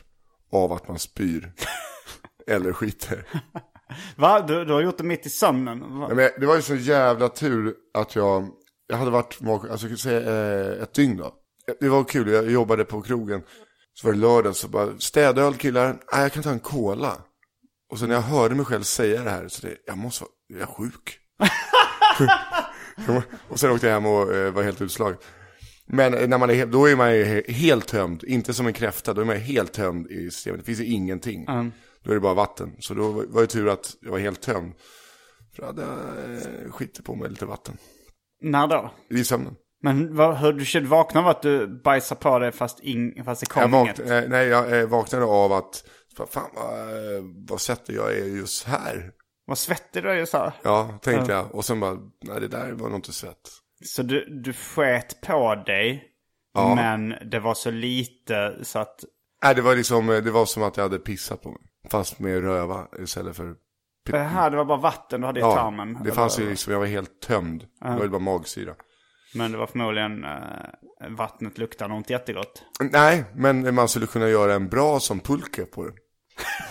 [0.53, 1.53] av att man spyr.
[2.47, 3.27] eller skiter.
[4.17, 4.41] Va?
[4.41, 5.79] Du, du har gjort det mitt i sömnen?
[5.81, 8.49] Ja, Men det var ju så jävla tur att jag,
[8.87, 9.39] jag hade varit,
[9.71, 11.35] alltså jag säga eh, ett dygn då.
[11.81, 13.43] Det var kul, jag jobbade på krogen.
[13.95, 17.13] Så var det lördag, så bara, städöl killar, nej jag kan ta en cola.
[17.91, 20.31] Och så när jag hörde mig själv säga det här, så det, jag måste vara,
[20.49, 21.19] jag är sjuk.
[23.49, 25.19] och sen åkte jag hem och eh, var helt utslagen.
[25.87, 28.73] Men eh, när man är, då är man ju he- helt tömd, inte som en
[28.73, 30.61] kräfta, då är man helt tömd i systemet.
[30.61, 31.45] Det finns ju ingenting.
[32.05, 32.73] Då är det bara vatten.
[32.79, 34.73] Så då var det tur att jag var helt tömd.
[35.55, 35.91] För då hade jag
[36.65, 37.77] eh, skitit på mig lite vatten.
[38.43, 38.91] När då?
[39.11, 39.55] I sömnen.
[39.83, 43.41] Men vad, hur, du kände vakna av att du bajsade på dig fast, ing, fast
[43.41, 43.99] det kom Jag, inget?
[44.11, 45.85] eh, nej, jag vaknade av att,
[46.27, 46.69] fan, vad,
[47.49, 49.11] vad sätter jag är just här.
[49.47, 50.53] Vad svettig du är ju så här.
[50.63, 51.55] Ja, tänkte jag.
[51.55, 53.49] Och sen bara, nej det där var nog inte svett.
[53.85, 56.05] Så du, du sket på dig,
[56.55, 56.75] Ja.
[56.75, 59.05] men det var så lite så att...
[59.45, 61.61] Nej, det var liksom, det var som att jag hade pissat på mig.
[61.91, 63.55] Fast med röva istället för...
[64.11, 65.93] Det här, det var bara vatten du hade i Ja, tarmen.
[65.95, 67.65] det eller- fanns ju liksom, jag var helt tömd.
[67.81, 68.75] Det var ju bara magsyra.
[69.35, 70.25] Men det var förmodligen...
[70.25, 72.63] eh, vattnet luktade nog inte jättegott.
[72.93, 75.93] Nej, men man skulle kunna göra en bra som pulke på det.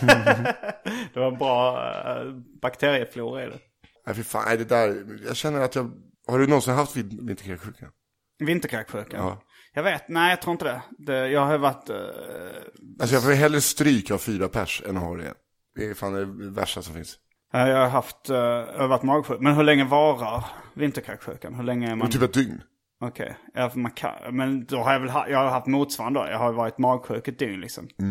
[1.14, 1.78] Det var bra
[2.24, 3.58] uh, bakterieflora i det.
[4.06, 5.90] Nej, fy fan, nej, det där, jag känner att jag,
[6.26, 7.86] har du någonsin haft vin- vinterkräksjuka?
[8.38, 9.20] Vinterkräksjukan?
[9.26, 9.42] Ja.
[9.74, 10.82] Jag vet, nej jag tror inte det.
[10.98, 11.90] det jag har varit...
[11.90, 11.96] eh,
[13.00, 15.34] Alltså jag får hellre stryk av fyra pers än ha det.
[15.76, 17.16] Det är fan det värsta som finns.
[17.52, 18.30] jag har haft...
[18.30, 19.40] eh, jag har varit magsjuk.
[19.40, 21.54] Men hur länge varar vinterkräksjukan?
[21.54, 22.10] Hur länge är man...
[22.10, 22.62] Typ ett dygn.
[23.00, 23.36] Okej,
[23.74, 26.26] man kan, men då har jag väl ha, jag har haft motsvarande då.
[26.26, 27.84] Jag har varit magsjuk ett dygn liksom.
[27.84, 28.06] Eh,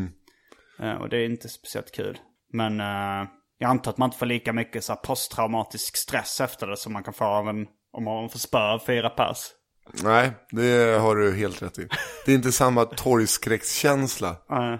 [0.99, 2.17] och det är inte speciellt kul.
[2.53, 6.77] Men eh, jag antar att man inte får lika mycket så posttraumatisk stress efter det
[6.77, 9.37] som man kan få av en, om man får spö av fyra pers.
[10.03, 11.87] Nej, det har du helt rätt i.
[12.25, 14.37] Det är inte samma torgskräckskänsla.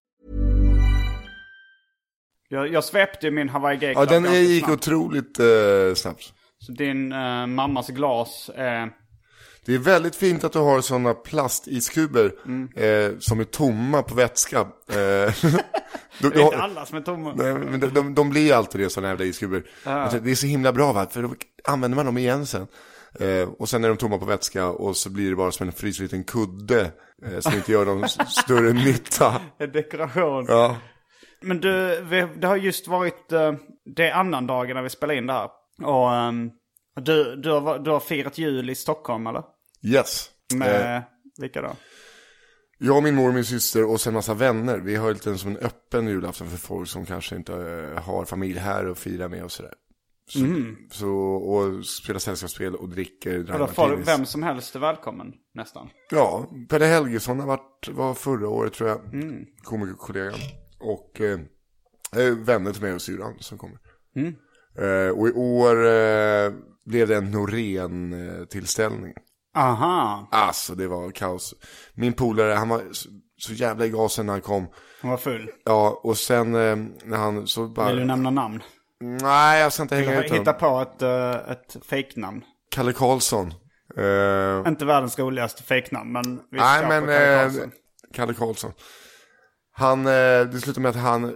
[2.51, 4.87] Jag, jag svepte min Hawaii Gay Ja, den gick snabbt.
[4.87, 6.33] otroligt eh, snabbt.
[6.59, 8.89] Så din eh, mammas glas är...
[9.65, 12.69] Det är väldigt fint att du har sådana plastiskuber Mm.
[12.75, 14.59] eh, som är tomma på vätska.
[14.59, 14.65] Eh,
[16.21, 17.33] Det är inte alla som är tomma.
[17.35, 19.63] Nej, men de, de, de blir alltid det, sådana jävla iskuber.
[19.83, 21.33] Alltså, Det är så himla bra va, för då
[21.67, 22.67] använder man dem igen sen.
[23.19, 25.73] Eh, och sen är de tomma på vätska och så blir det bara som en
[25.73, 26.91] frysig liten kudde.
[27.25, 29.41] Eh, som inte gör någon större nytta.
[29.59, 30.45] En dekoration.
[30.47, 30.75] Ja.
[31.41, 33.33] Men du, vi, det har just varit...
[33.33, 33.53] Uh,
[33.95, 35.49] det är annandagen när vi spelar in det här.
[35.83, 36.51] Och ehm,
[36.95, 39.43] du, du, har, du har firat jul i Stockholm eller?
[39.83, 40.29] Yes.
[40.55, 41.01] Med Eh,
[41.37, 41.71] vilka då?
[42.77, 44.77] jag, min mor min syster och sen massa vänner.
[44.77, 48.59] Vi har lite som en öppen julafton för folk som kanske inte eh, har familj
[48.59, 49.73] här och fira med och sådär.
[50.29, 50.39] Så,
[50.91, 54.07] så, och spelar sällskapsspel och dricker Och martinis.
[54.07, 55.89] vem som helst är välkommen nästan.
[56.11, 59.13] Ja, Pelle Helgesson har varit, var förra året tror jag.
[59.13, 59.45] Mm.
[59.63, 60.39] Komikerkollegan.
[60.81, 61.39] Och eh,
[62.25, 63.77] eh, vänner till mig och syrran som kommer.
[64.15, 64.35] Mm.
[64.77, 66.51] Eh, och i år eh,
[66.85, 69.13] blev det en Norén-tillställning.
[69.55, 71.53] Aha, Alltså det var kaos.
[71.93, 72.81] Min polare, han var
[73.37, 74.67] så, jävla i gasen när han kom.
[75.01, 75.51] han var full.
[75.65, 77.87] Ja, och sen eh, när han så bara...
[77.87, 78.63] Vill du nämna namn?
[78.99, 80.39] Nej, jag ska inte hänga ut honom.
[80.39, 82.41] hitta på ett, uh, ett fejknamn.
[82.69, 83.53] Kalle Karlsson.
[83.97, 87.71] Eh, Inte världens roligaste fejknamn, men vi Nej, men Kalle eh, Karlsson.
[88.13, 88.71] Kalle Karlsson.
[89.81, 91.35] Han, eh, det slutade med att han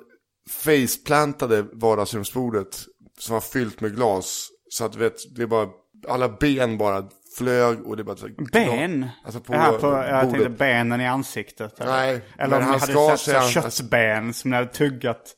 [0.64, 2.78] faceplantade vardagsrumsbordet
[3.20, 4.50] som var fyllt med glas.
[4.70, 5.68] Så att du vet, det är bara,
[6.08, 7.04] alla ben bara
[7.38, 8.16] flög och det bara...
[8.52, 9.10] Ben?
[9.26, 10.32] Alltså på här på, jag bordet.
[10.44, 11.80] tänkte benen i ansiktet.
[11.80, 14.70] Eller, Nej, eller om han skar hade sett sig, så han- köttben som ni hade
[14.74, 15.36] tuggat.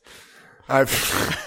[0.68, 0.86] Nej,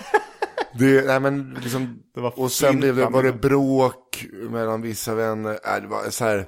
[0.79, 1.99] det, nej men liksom,
[2.35, 5.59] och sen blev det, var det bråk mellan vissa vänner.
[5.65, 6.45] Nej, det var så här,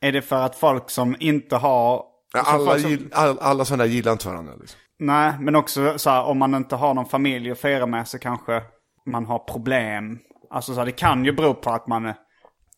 [0.00, 2.11] Är det för att folk som inte har...
[2.38, 4.78] alltså alla, som, gill, all, alla sådana där gillar inte varandra liksom.
[4.98, 8.18] Nej, men också så här, om man inte har någon familj att fira med så
[8.18, 8.62] kanske
[9.06, 10.18] man har problem.
[10.50, 12.06] Alltså så här, det kan ju bero på att man,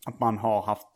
[0.07, 0.87] att man har haft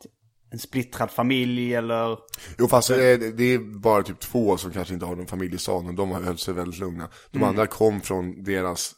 [0.51, 2.17] en splittrad familj eller...
[2.57, 5.55] Jo fast det är, det är bara typ två som kanske inte har någon familj
[5.55, 7.09] i stan och de har höll sig väldigt lugna.
[7.31, 7.49] De Mm.
[7.49, 8.91] andra kom från deras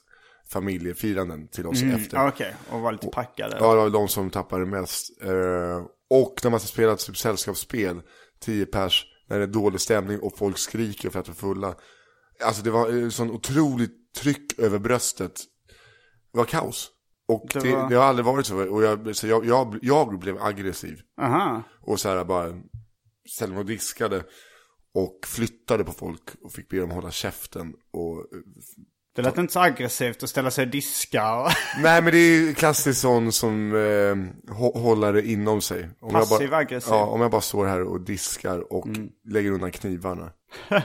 [0.51, 2.17] familjefiranden till oss efter.
[2.17, 3.57] Ja, Okej, och var lite packade.
[3.59, 5.21] Ja, det var de som tappade mest.
[5.23, 5.29] Eh,
[6.09, 8.01] och när man har spelat typ sällskapsspel,
[8.45, 11.75] 10 pers, när det är dålig stämning och folk skriker för att de är fulla.
[12.43, 15.33] Alltså det var eh, sån otroligt tryck över bröstet.
[16.31, 16.89] Det var kaos.
[17.27, 18.69] Och Det det, var- det har aldrig varit så.
[18.69, 20.99] Och jag, så jag, jag, jag blev aggressiv.
[21.21, 21.63] Aha.
[21.81, 22.61] Och så här bara
[23.29, 24.23] ställde mig och diskade.
[24.93, 27.73] Och flyttade på folk och fick be dem hålla käften.
[27.91, 28.25] Och,
[29.15, 31.23] Det lät inte så aggressivt att ställa sig och diska.
[31.81, 34.15] nej men det är klassiskt sån som eh,
[34.53, 35.89] hå- håller det inom sig.
[36.01, 36.93] Om Passiv bara, aggressiv.
[36.93, 36.99] Mm.
[37.05, 38.87] Ja, om jag bara står här och diskar och
[39.29, 40.31] lägger undan knivarna.
[40.69, 40.81] ja,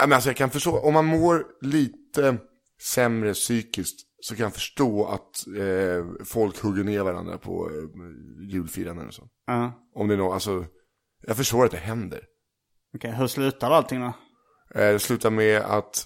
[0.00, 2.36] men alltså jag kan förstå, om man mår lite
[2.82, 9.06] sämre psykiskt så kan jag förstå att eh, folk hugger ner varandra på eh, julfiranden
[9.08, 9.28] och så.
[9.46, 9.72] Ja.
[9.94, 10.64] Om det är något, alltså,
[11.26, 12.20] jag förstår att det händer.
[12.96, 14.06] Okej, hur slutar allting då?
[14.74, 16.04] Eh, Det slutar med att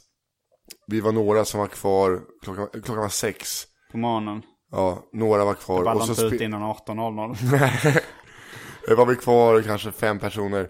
[0.87, 3.64] vi var några som var kvar, klockan, klockan var sex.
[3.92, 4.42] På morgonen?
[4.70, 5.94] Ja, några var kvar.
[5.94, 8.00] Och så inte ut innan 18.00.
[8.88, 10.68] Eh, var vi kvar, kanske fem personer.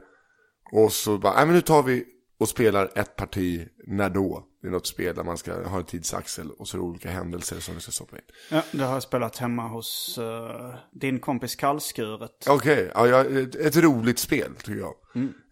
[0.72, 2.04] Och så bara, nej men nu tar vi
[2.40, 4.44] och spelar ett parti, när då?
[4.62, 7.10] Det är något spel där man ska ha en tidsaxel och så är det olika
[7.10, 8.22] händelser som du ska stoppa in.
[8.50, 12.46] Ja, det har jag spelat hemma hos eh, din kompis Kallskuret.
[12.48, 13.24] Okej, ja, ja,
[13.60, 14.94] ett, roligt spel tycker jag.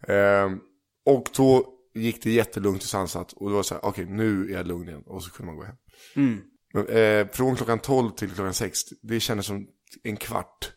[0.07, 0.59] Ehm,
[1.05, 3.33] och då gick det jättelugnt och sansat.
[3.33, 5.03] Och då var det så här, okej nu är jag lugn igen.
[5.05, 5.75] Och så kunde man gå hem.
[6.73, 9.67] Men, eh, från klockan 12 till klockan 6, det kändes som
[10.03, 10.71] en kvart.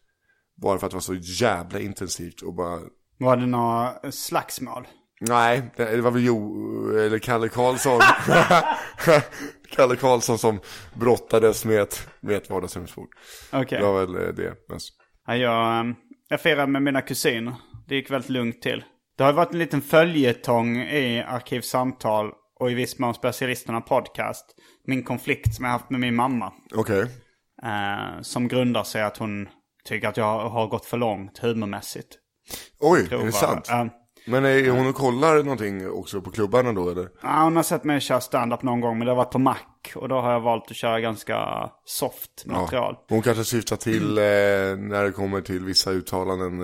[0.62, 2.80] Bara för att det var så jävla intensivt och bara...
[3.18, 4.86] Var det några slagsmål?
[5.20, 8.00] Nej, det, var väl Jo, eller Kalle Karlsson.
[9.70, 10.60] Kalle Karlsson som
[10.94, 13.08] brottades med ett, med ett vardagsrumsbord.
[13.52, 13.78] Okej.
[13.78, 14.54] Det var väl eh, det.
[14.68, 14.78] Men,
[15.26, 15.94] Ja, jag, ehm,
[16.28, 17.54] jag firade med mina kusiner.
[17.88, 18.84] Det gick väldigt lugnt till.
[19.20, 24.46] Det har varit en liten följetong i Arkivsamtal och i viss mån Specialisterna podcast.
[24.86, 26.52] Min konflikt som jag haft med min mamma.
[26.74, 27.02] Okej.
[27.62, 29.48] Eh, som grundar sig att hon
[29.84, 32.08] tycker att jag har gått för långt humormässigt.
[32.78, 33.66] Oj, är det sant?
[33.68, 33.88] Ja.
[34.26, 37.08] Men är hon och kollar någonting också på klubbarna då eller?
[37.22, 39.56] Ja, hon har sett mig köra stand-up någon gång men det har varit på Mac.
[39.94, 42.96] Och då har jag valt att köra ganska soft material.
[43.08, 44.24] Hon kanske syftar till eh,
[44.88, 46.60] när det kommer till vissa uttalanden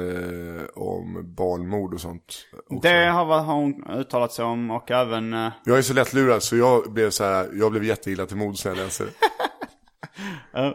[0.57, 2.47] eh, om barnmord och sånt.
[2.71, 2.89] också.
[2.89, 5.33] Det har vad hon uttalat sig om och även...
[5.35, 8.65] eh, Jag är så lättlurad så jag blev så här, jag blev jätteilla till mods
[8.65, 9.11] när jag läste det.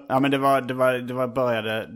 [0.07, 1.87] Ja men det var, det var, det var började,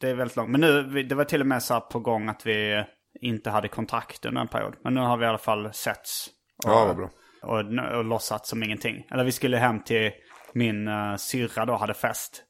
[0.00, 0.50] det är väldigt långt.
[0.50, 2.84] Men nu, det var till och med så här på gång att vi
[3.20, 4.74] inte hade kontakt under en period.
[4.84, 6.28] Men nu har vi i alla fall setts.
[6.64, 7.10] Och, Ja, vad bra.
[7.42, 7.58] Och,
[7.98, 9.06] och låtsats som ingenting.
[9.10, 10.10] Eller vi skulle hem till
[10.52, 12.42] min uh, syrra då, hade fest.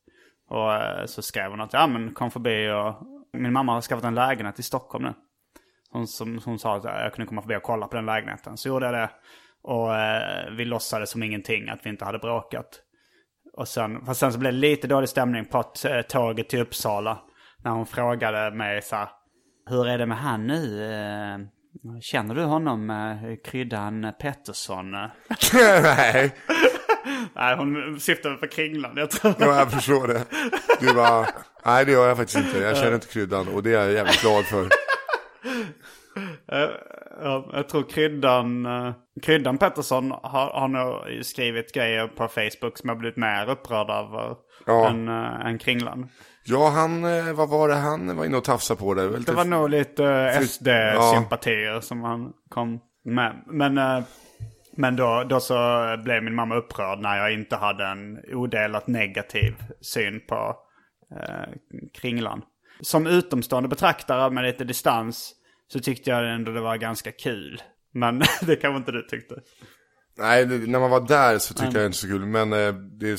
[0.48, 2.94] Och eh, så skrev hon att, ja men kom förbi och
[3.32, 5.12] min mamma har skaffat en lägenhet i Stockholm nu.
[5.90, 8.56] Hon, som, hon sa att jag kunde komma förbi och kolla på den lägenheten.
[8.56, 9.10] Så gjorde jag det.
[9.62, 12.80] Och eh, vi låtsades som ingenting, att vi inte hade bråkat.
[13.52, 15.62] Och sen, fast sen så blev det lite dålig stämning på
[16.08, 17.18] tåget till Uppsala.
[17.64, 19.08] När hon frågade mig så här,
[19.66, 20.84] hur är det med han nu?
[20.84, 21.38] Eh,
[22.00, 24.90] Känner du honom, eh, kryddan Pettersson?
[25.52, 26.34] Nej,
[27.34, 28.98] Nej, hon syftade på Kringland.
[28.98, 29.34] Jag tror.
[29.38, 30.22] ja, jag förstår det.
[30.80, 31.26] Du bara,
[31.64, 32.58] nej det gör jag faktiskt inte.
[32.58, 34.62] Jag känner inte kryddan och det är jag jävligt glad för.
[36.52, 36.70] Eh,
[37.22, 38.66] ja, jag tror kryddan,
[39.22, 44.36] kryddan Pettersson har, har nog skrivit grejer på Facebook som jag blivit mer upprörd över
[44.66, 44.88] Ja.
[44.88, 46.08] än, än Kringland.
[46.48, 49.18] Ja, han, eh, vad var det han var inne och tafsade på där?
[49.26, 53.42] Det var nog lite eh, SD-sympatier som han kom med.
[53.46, 54.04] Men, eh,
[54.76, 55.54] men då, då så
[56.04, 60.56] blev min mamma upprörd när jag inte hade en odelat negativ syn på
[61.16, 61.52] eh,
[61.94, 62.42] Kringlan.
[62.80, 65.32] Som utomstående betraktare med lite distans
[65.72, 67.62] så tyckte jag ändå det var ganska kul.
[67.94, 69.34] Men det kanske inte du tyckte.
[70.18, 72.26] Nej, det, när man var där så tyckte jag inte så kul.
[72.26, 73.16] Men det,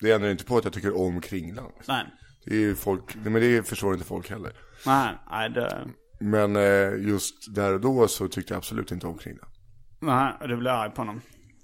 [0.00, 1.72] det ändrar inte på att jag tycker om Kringland.
[1.88, 2.04] Nej,
[2.44, 4.52] Det är ju folk, men det förstår inte folk heller.
[4.86, 5.88] nej, nej, det,
[6.20, 9.52] Men eh, just där och då så tyckte jag absolut inte om Kringland.
[10.00, 11.20] nej du blev arg på honom.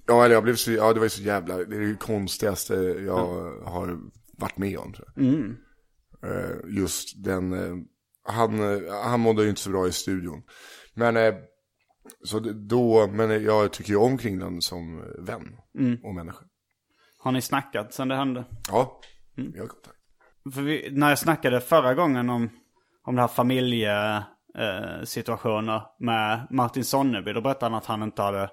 [0.07, 2.75] Ja, eller jag blev så, ja det var ju så jävla, det är det konstigaste
[3.07, 3.99] jag har
[4.39, 5.25] varit med om tror jag.
[6.23, 7.77] Eh, just den, eh,
[8.33, 8.61] han,
[9.03, 10.43] han mådde ju inte så bra i studion.
[10.95, 11.35] Men,
[12.25, 15.57] så det, då, men jag tycker ju om Kringland som vän
[16.05, 16.45] och människa.
[17.19, 18.45] Har ni snackat sen det hände?
[18.69, 19.01] Ja,
[19.35, 19.98] vi har kontakt.
[20.45, 22.51] Vi, när jag snackade förra gången om,
[23.07, 28.51] om det här familjesituationer eh, med Martin Sonneby, då berättade han att han inte hade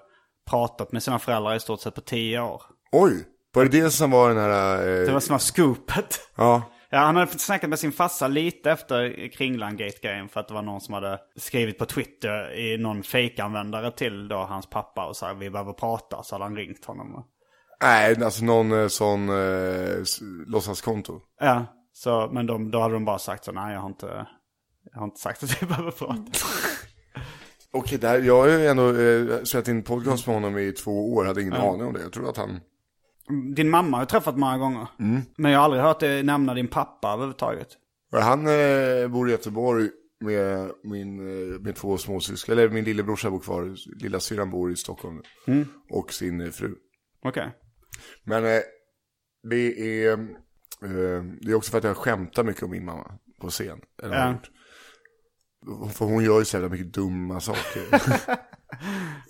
[0.50, 2.62] pratat med sina föräldrar i stort sett på tio år.
[2.92, 3.24] Oj,
[3.54, 6.20] var det det som var den här, eh, Det var som var scoopet.
[6.36, 10.62] ja, Ja, han hade snackat med sin farsa lite efter Kringland-gate-grejen för att det var
[10.62, 15.32] någon som hade skrivit på Twitter i någon fejkanvändare till då hans pappa och sa
[15.32, 16.22] vi behöver prata.
[16.22, 17.24] Så hade han ringt honom.
[17.82, 19.96] nej, alltså någon eh, sån eh,
[20.46, 21.20] låtsaskonto.
[21.40, 21.66] Ja,
[21.96, 24.26] så, men de, då hade de bara sagt så nej jag har inte,
[24.92, 26.22] jag har inte sagt att vi behöver prata.
[27.70, 31.24] Okej, där, jag har ju ändå eh, spelat in podcast med honom i två år,
[31.24, 32.02] hade ingen aning om det.
[32.02, 32.60] Jag tror att han,
[33.54, 34.88] Din mamma har jag träffat många gånger.
[35.36, 37.68] Men jag har aldrig hört dig nämna din pappa överhuvudtaget.
[38.12, 39.88] han eh, bor i Göteborg
[40.20, 44.76] med min, eh, med två småsyskon, eller min lillebrorsa bor kvar, lilla syrran bor i
[44.76, 45.22] Stockholm.
[45.90, 46.74] Och sin eh, fru.
[47.22, 47.50] Okej.
[48.24, 48.60] Men eh,
[49.50, 50.45] det är,
[51.40, 53.80] det är också för att jag skämtar mycket om min mamma på scen.
[54.02, 54.38] Eller Ja.
[55.92, 57.82] För hon gör ju så jävla mycket dumma saker.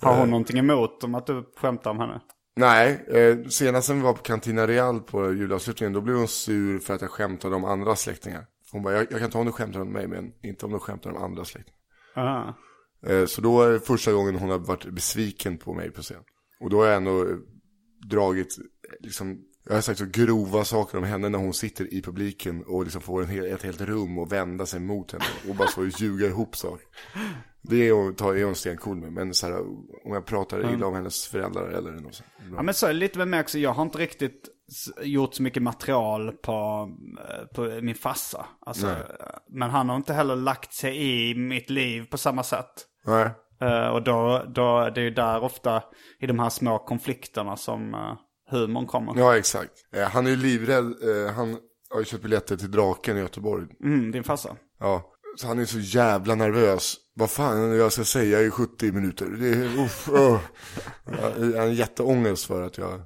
[0.07, 2.20] Har hon någonting emot om att du skämtar om henne?
[2.57, 6.78] Nej, eh, senast när vi var på Cantina Real på julavslutningen, då blev hon sur
[6.78, 8.47] för att jag skämtade om andra släktingar.
[8.72, 10.78] Hon bara, jag, jag kan ta om du skämtar om mig, men inte om du
[10.78, 11.78] skämtar om andra släktingar.
[12.16, 12.55] Aha.
[13.07, 16.22] Eh, så då är det första gången hon har varit besviken på mig på scen.
[16.61, 17.36] Och då har jag ändå eh,
[18.11, 18.64] dragit, eh,
[19.01, 22.84] liksom, jag har sagt så grova saker om henne när hon sitter i publiken och
[22.84, 25.84] liksom får en hel, ett helt rum och vända sig mot henne och bara så
[25.84, 26.86] ljuga ihop saker.
[27.62, 29.60] Det är hon, tar- är hon stencool med, men så här,
[30.04, 32.28] om jag pratar illa om hennes föräldrar eller något sånt.
[32.56, 34.48] Ja men så är det lite med mig också, jag har inte riktigt
[35.02, 36.88] gjort så mycket material på,
[37.28, 38.46] eh, på min farsa.
[38.60, 38.96] Alltså, Nej.
[39.48, 40.96] men han har inte heller lagt sig
[41.30, 42.86] i mitt liv på samma sätt.
[43.06, 43.30] Nej.
[43.60, 45.82] Eh, och då, då, det är ju där ofta,
[46.20, 48.12] i de här små konflikterna som uh,
[48.51, 49.14] humorn kommer.
[49.16, 49.72] Ja, exakt.
[49.92, 50.84] Eh, han är ju livrädd.
[50.84, 51.59] Eh, han
[51.90, 53.66] har ju köpt biljetter till Draken i Göteborg.
[53.84, 54.57] Mm, din farsa.
[54.78, 55.12] Ja.
[55.36, 56.97] Så han är så jävla nervös.
[57.14, 59.26] Vad fan jag ska säga i 70 minuter.
[59.26, 60.40] Det är, uff, uh.
[61.05, 63.03] Han har jätteångest för att jag...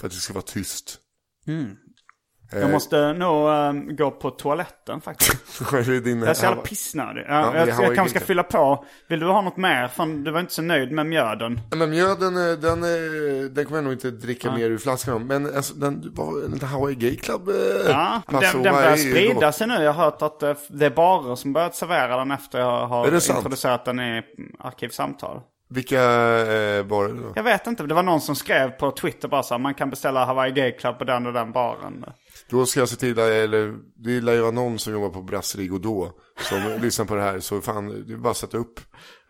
[0.00, 0.98] För att det ska vara tyst.
[2.52, 5.58] Jag måste nog ehm, gå på toaletten faktiskt.
[6.04, 7.24] Din, Jag är så jävla pissnödig.
[7.28, 8.84] Ja, Ja, jag, jag ju kanske ska fylla på.
[9.08, 9.88] Vill du ha något mer?
[9.88, 11.60] Fan, du var inte så nöjd med mjöden.
[11.70, 15.26] Ja, Men mjöden, eh, den, eh, den kommer jag nog inte dricka mer ur flaskan.
[15.26, 17.48] Men alltså, den var en liten Hawaii Gay Club.
[17.48, 17.54] eh,
[17.88, 19.74] Ja, den, den börjar sprida sig nu.
[19.82, 23.14] Jag har hört att eh, det är barer som börjat servera den efter jag har
[23.14, 24.22] introducerat den i
[24.58, 25.40] Arkivsamtal.
[25.70, 26.02] Vilka
[26.40, 27.32] eh, det då?
[27.34, 29.90] Jag vet inte, det var någon som skrev på Twitter bara så här, man kan
[29.90, 32.04] beställa Hawaii Gay Club på den och den baren.
[32.50, 35.68] Då ska jag se till, eller det lär ju vara någon som jobbar på Brasserie
[35.68, 36.16] Godot
[36.48, 37.40] som lyssnar på det här.
[37.40, 38.80] Så fan, det är bara att sätta upp.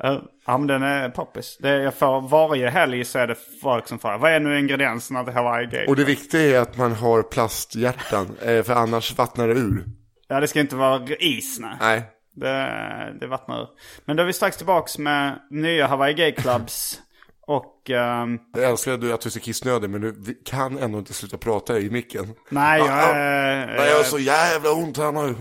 [0.03, 1.59] Eh, Ja men den är poppis.
[1.61, 5.25] Det, jag får, varje helg så är det folk som frågar, vad är nu ingredienserna
[5.25, 5.87] till Hawaii Gay?
[5.87, 9.85] Och det viktiga är att man har plasthjärtan, eh, för annars vattnar det ur.
[10.29, 11.77] Ja det ska inte vara is nej.
[11.81, 12.03] Nej,
[12.37, 13.69] Det, det vattnar ur.
[14.05, 17.01] Men då är vi strax tillbaks med nya Hawaii Gay Clubs.
[17.47, 20.99] och ehm, jag älskar att du, att du är så kissnödig men du kan ändå
[20.99, 22.35] inte sluta prata i micken.
[22.49, 23.67] nej jag Ah, är...
[23.67, 25.35] Nej, jag har så jävla ont här nu.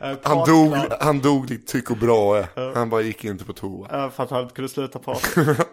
[0.22, 2.46] han, dog, han dog ditt Tycho Brahe.
[2.74, 4.10] Han bara gick inte på toa.
[4.10, 5.28] För att han inte kunde sluta prata.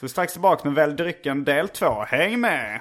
[0.00, 2.04] Så strax tillbaka med Välj drycken del 2.
[2.08, 2.80] Häng med!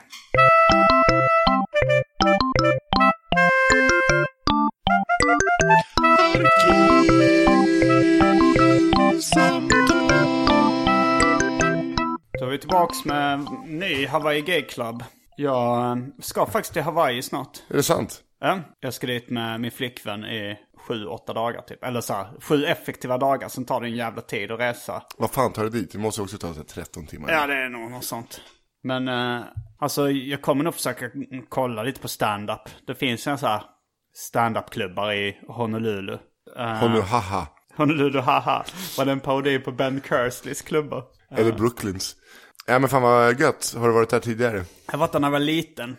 [12.39, 15.03] Då är vi tillbaks med ny Hawaii Gay Club.
[15.37, 17.63] Jag ska faktiskt till Hawaii snart.
[17.69, 18.21] Är det sant?
[18.39, 21.83] Ja, jag ska dit med min flickvän i sju, åtta dagar typ.
[21.83, 23.49] Eller så här, sju effektiva dagar.
[23.49, 25.03] Sen tar det en jävla tid att resa.
[25.17, 25.91] Vad fan tar det dit?
[25.91, 27.31] Det måste också ta sig 13 timmar.
[27.31, 28.41] Ja, det är nog något sånt.
[28.83, 29.41] Men eh,
[29.79, 31.09] alltså jag kommer nog försöka
[31.49, 32.69] kolla lite på stand-up.
[32.87, 33.63] Det finns en så här
[34.15, 36.13] stand-up-klubbar i Honolulu.
[36.57, 37.47] Uh, Och nu haha.
[37.77, 38.65] Honolulu haha.
[38.97, 41.03] Var det en parodi på Ben Kersleys klubbar?
[41.31, 42.15] Eller Brooklyns.
[42.67, 43.73] Ja men fan vad gött.
[43.77, 44.63] Har du varit där tidigare?
[44.91, 45.97] Jag varit där när jag var liten.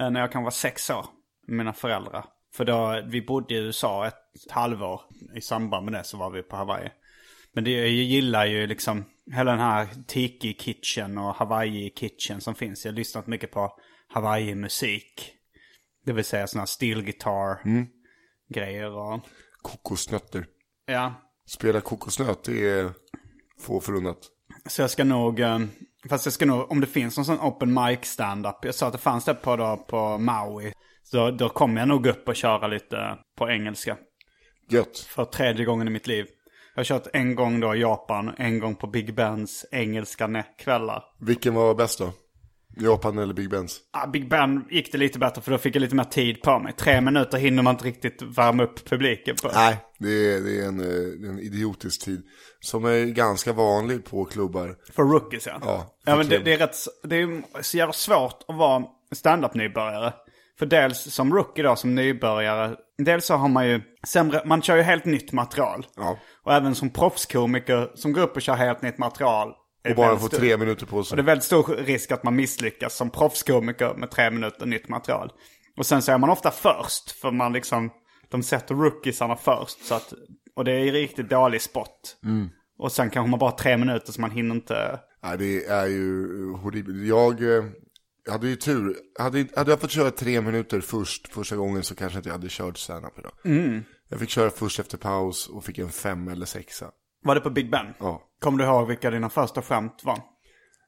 [0.00, 1.06] eh, När jag kan vara sex år.
[1.46, 2.24] Med mina föräldrar.
[2.54, 4.14] För då, vi bodde i USA ett
[4.50, 5.00] halvår.
[5.36, 6.88] I samband med det så var vi på Hawaii.
[7.54, 9.04] Men det, jag gillar ju liksom
[9.34, 12.84] hela den här Tiki Kitchen och Hawaii Kitchen som finns.
[12.84, 13.72] Jag har lyssnat mycket på
[14.14, 15.30] Hawaii-musik.
[16.04, 17.58] Det vill säga sådana steel guitar
[18.48, 19.20] grejer och...
[19.62, 20.46] Kokosnötter.
[20.86, 21.14] Ja.
[21.46, 22.90] Spela kokosnöt, det är
[23.60, 24.18] få förunnat.
[24.66, 25.58] Så jag ska nog, eh,
[26.08, 28.64] fast jag ska nog, om det finns någon sån open mic stand-up.
[28.64, 30.72] Jag sa att det fanns det på, då, på Maui.
[31.02, 33.96] Så då kommer jag nog upp och köra lite på engelska.
[34.70, 34.98] Gött.
[34.98, 36.26] För tredje gången i mitt liv.
[36.74, 41.04] Jag har kört en gång då i Japan, en gång på Big Bens engelska kvällar.
[41.20, 42.12] Vilken var bäst då?
[42.76, 43.80] Japan eller Big Bens?
[43.92, 46.58] Ah, Big Ben gick det lite bättre för då fick jag lite mer tid på
[46.58, 46.72] mig.
[46.72, 49.50] Tre minuter hinner man inte riktigt värma upp publiken på.
[49.54, 52.22] Nej, det är, det är en, eh, en idiotisk tid.
[52.60, 54.76] Som är ganska vanlig på klubbar.
[54.92, 55.58] För rookies ja.
[55.60, 60.12] Ja, ja men det, det är rätt, det är så jävla svårt att vara stand-up-nybörjare.
[60.58, 62.76] För dels som rookie då, som nybörjare.
[62.98, 65.86] Dels så har man ju sämre, man kör ju helt nytt material.
[65.96, 66.18] Ja.
[66.42, 69.52] Och även som proffskomiker som går upp och kör helt nytt material.
[69.90, 71.16] Och bara få tre minuter på Och sig.
[71.16, 75.32] det är väldigt stor risk att man misslyckas som proffskomiker med tre minuter nytt material.
[75.76, 77.90] Och sen så är man ofta först, för man liksom,
[78.30, 79.84] de sätter rookiesarna först.
[79.84, 80.12] Så att,
[80.56, 82.16] och det är riktigt dålig spot.
[82.24, 82.48] Mm.
[82.78, 85.00] Och sen kanske man bara har tre minuter så man hinner inte...
[85.22, 87.06] Nej, det är ju horribelt.
[87.06, 87.64] Jag eh,
[88.30, 88.96] hade ju tur.
[89.18, 92.46] Hade, hade jag fått köra tre minuter först, första gången så kanske inte jag hade
[92.50, 93.32] kört stand-up idag.
[94.08, 96.90] Jag fick köra först efter paus och fick en fem eller sexa.
[97.24, 97.86] Var det på Big Ben?
[97.98, 98.22] Ja.
[98.40, 100.18] Kommer du ihåg vilka dina första skämt var?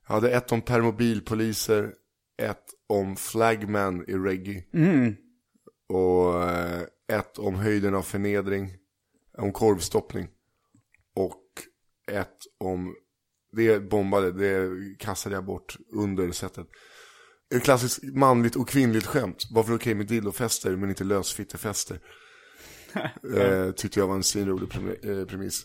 [0.07, 1.93] Jag hade ett om permobilpoliser,
[2.43, 4.65] ett om flagman i reggae.
[5.89, 6.83] Och eh,
[7.13, 8.71] ett om höjden av förnedring,
[9.39, 10.29] om korvstoppning.
[11.15, 11.43] Och
[12.13, 12.95] ett om,
[13.53, 16.67] det bombade, det kastade jag bort under sättet.
[17.55, 19.45] Ett klassiskt manligt och kvinnligt skämt.
[19.51, 22.01] Varför okej med dillofester men inte lösfittefester?
[23.37, 24.69] eh, tyckte jag var en svinrolig
[25.03, 25.65] eh, premiss.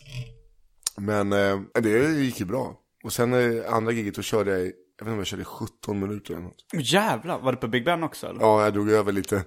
[0.96, 2.74] Men eh, det gick ju bra.
[3.04, 6.00] Och sen eh, andra giget då körde jag, jag vet inte om jag körde 17
[6.00, 6.64] minuter eller något.
[6.72, 8.40] Jävlar, var det på Big Ben också eller?
[8.40, 9.44] Ja, jag drog över lite.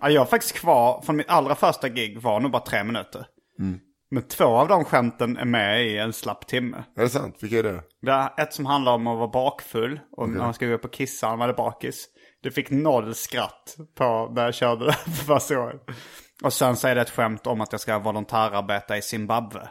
[0.00, 3.26] Ja, jag har faktiskt kvar, från mitt allra första gig var nog bara tre minuter.
[3.58, 3.80] Mm.
[4.10, 6.84] Men två av de skämten är med i en slapp timme.
[6.96, 7.36] Är det sant?
[7.40, 7.82] Vilka är det?
[8.02, 10.84] Det är ett som handlar om att vara bakfull och när man ska gå upp
[10.84, 12.06] och kissa man är bakis.
[12.42, 15.78] Det fick noll skratt på när jag körde det för första gången.
[16.42, 19.68] Och sen så är det ett skämt om att jag ska volontärarbeta i Zimbabwe.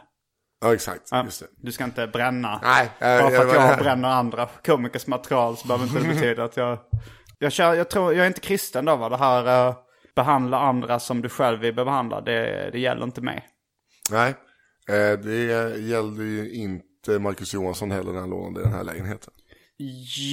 [0.60, 1.08] Ja, exakt.
[1.10, 1.46] Ja, Just det.
[1.56, 2.60] Du ska inte bränna.
[2.62, 6.44] Nej, Bara för att jag- jag bränner andra komikers material så behöver inte det betyda
[6.44, 6.78] att jag...
[7.38, 9.08] Jag, kör, jag tror, jag är inte kristen då va?
[9.08, 9.74] Det här uh,
[10.16, 13.46] behandla andra som du själv vill behandla, det, det gäller inte mig.
[14.10, 14.34] Nej,
[14.88, 19.32] eh, det gällde ju inte inte Marcus Johansson heller när han lånade den här lägenheten.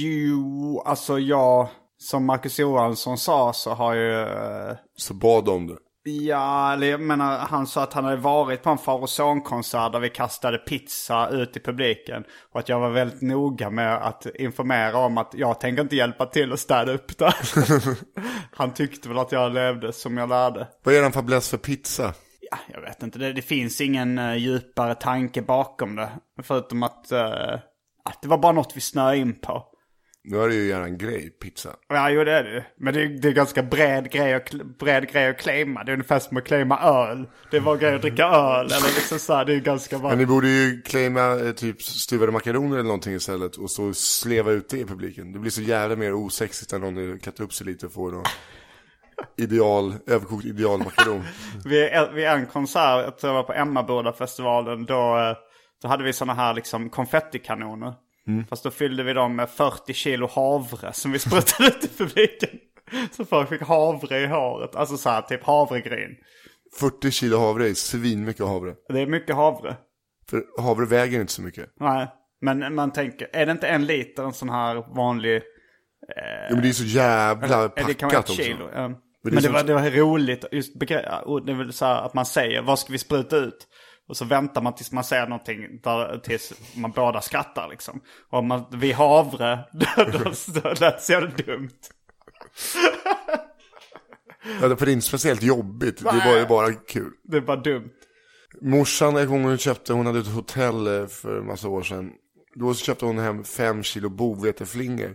[0.02, 1.68] Jo, alltså jag,
[1.98, 4.22] som Marcus Johansson sa så har ju...
[4.22, 5.76] eh, Så bad om det.
[6.04, 9.92] Ja, eller jag menar, han sa att han hade varit på en far och son-konsert
[9.92, 12.24] där vi kastade pizza ut i publiken.
[12.52, 16.26] Och att jag var väldigt noga med att informera om att jag tänker inte hjälpa
[16.26, 17.34] till att städa upp där.
[18.56, 20.68] han tyckte väl att jag levde som jag lärde.
[20.82, 22.14] Vad är den fäbless för pizza?
[22.50, 26.10] Ja, jag vet inte, det, det finns ingen uh, djupare tanke bakom det.
[26.42, 27.58] Förutom att, uh,
[28.04, 29.64] att det var bara något vi snöade in på.
[30.24, 31.76] Nu är det ju en grej, pizza.
[31.88, 32.66] Ja, jo det är det.
[32.76, 35.84] Men det är, det är ganska bred grej, att, bred grej att claima.
[35.84, 37.26] Det är ungefär som att claima öl.
[37.50, 38.66] Det var grej att dricka öl.
[38.66, 40.08] Eller liksom så här, det är ganska bara...
[40.08, 44.50] Men ni borde ju claima eh, typ stuvade makaroner eller någonting istället och så sleva
[44.50, 45.32] ut det i publiken.
[45.32, 48.24] Det blir så jävla mer osexigt när någon kattar upp sig lite och får någon
[49.36, 51.24] ideal, överkokt idealmakaron.
[51.64, 55.36] Vid, vid en konsert, jag tror jag var på Emmaboda-festivalen, då, eh,
[55.82, 57.94] då hade vi sådana här liksom konfettikanoner.
[58.48, 62.50] Fast då fyllde vi dem med 40 kilo havre som vi sprutade ut i publiken.
[63.16, 66.16] Så folk fick havre i håret, alltså så här typ havregryn.
[66.80, 68.74] 40 kilo havre är svinmycket havre.
[68.88, 69.76] Det är mycket havre.
[70.30, 71.68] För havre väger inte så mycket.
[71.80, 72.08] Nej,
[72.40, 75.42] men man tänker, är det inte en liter en sån här vanlig...
[76.50, 78.32] Jo, men det är så jävla Eller, packat också.
[78.42, 78.68] kilo.
[78.74, 78.88] ja.
[79.22, 82.02] det Men det, var, det var roligt, just begre- och det är väl så här
[82.02, 83.66] att man säger, vad ska vi spruta ut?
[84.08, 88.00] Och så väntar man tills man säger någonting, där, tills man båda skrattar liksom.
[88.30, 91.70] Och om man, vi havre, då, lät det så jävla dumt.
[94.60, 95.98] Ja, det- för det är inte speciellt jobbigt.
[95.98, 97.12] Det var ju bara kul.
[97.24, 97.90] Det är bara dumt.
[98.60, 102.10] Morsan en gång hon köpte, hon hade ett hotell eh, för en massa år sedan.
[102.54, 105.14] Då så köpte hon hem fem kilo boveteflingor.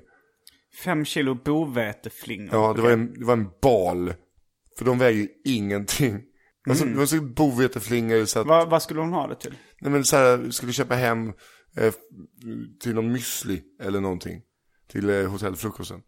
[0.84, 2.50] Fem kilo boveteflingor.
[2.52, 4.14] Ja, det var, en, det var en bal.
[4.78, 6.22] För de väger ju ingenting.
[6.70, 9.56] Alltså, det var så boveteflingor så att, Vad, vad skulle hon ha det till?
[9.82, 11.34] nej men så här, skulle köpa hem
[11.78, 11.94] eh,
[12.82, 14.42] till någon müsli eller någonting.
[14.88, 16.02] Till eh, hotellfrukosten.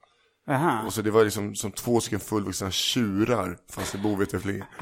[0.50, 0.86] Aha.
[0.86, 4.66] Och så det var liksom som två stycken fullvuxna tjurar fast i boveteflingor.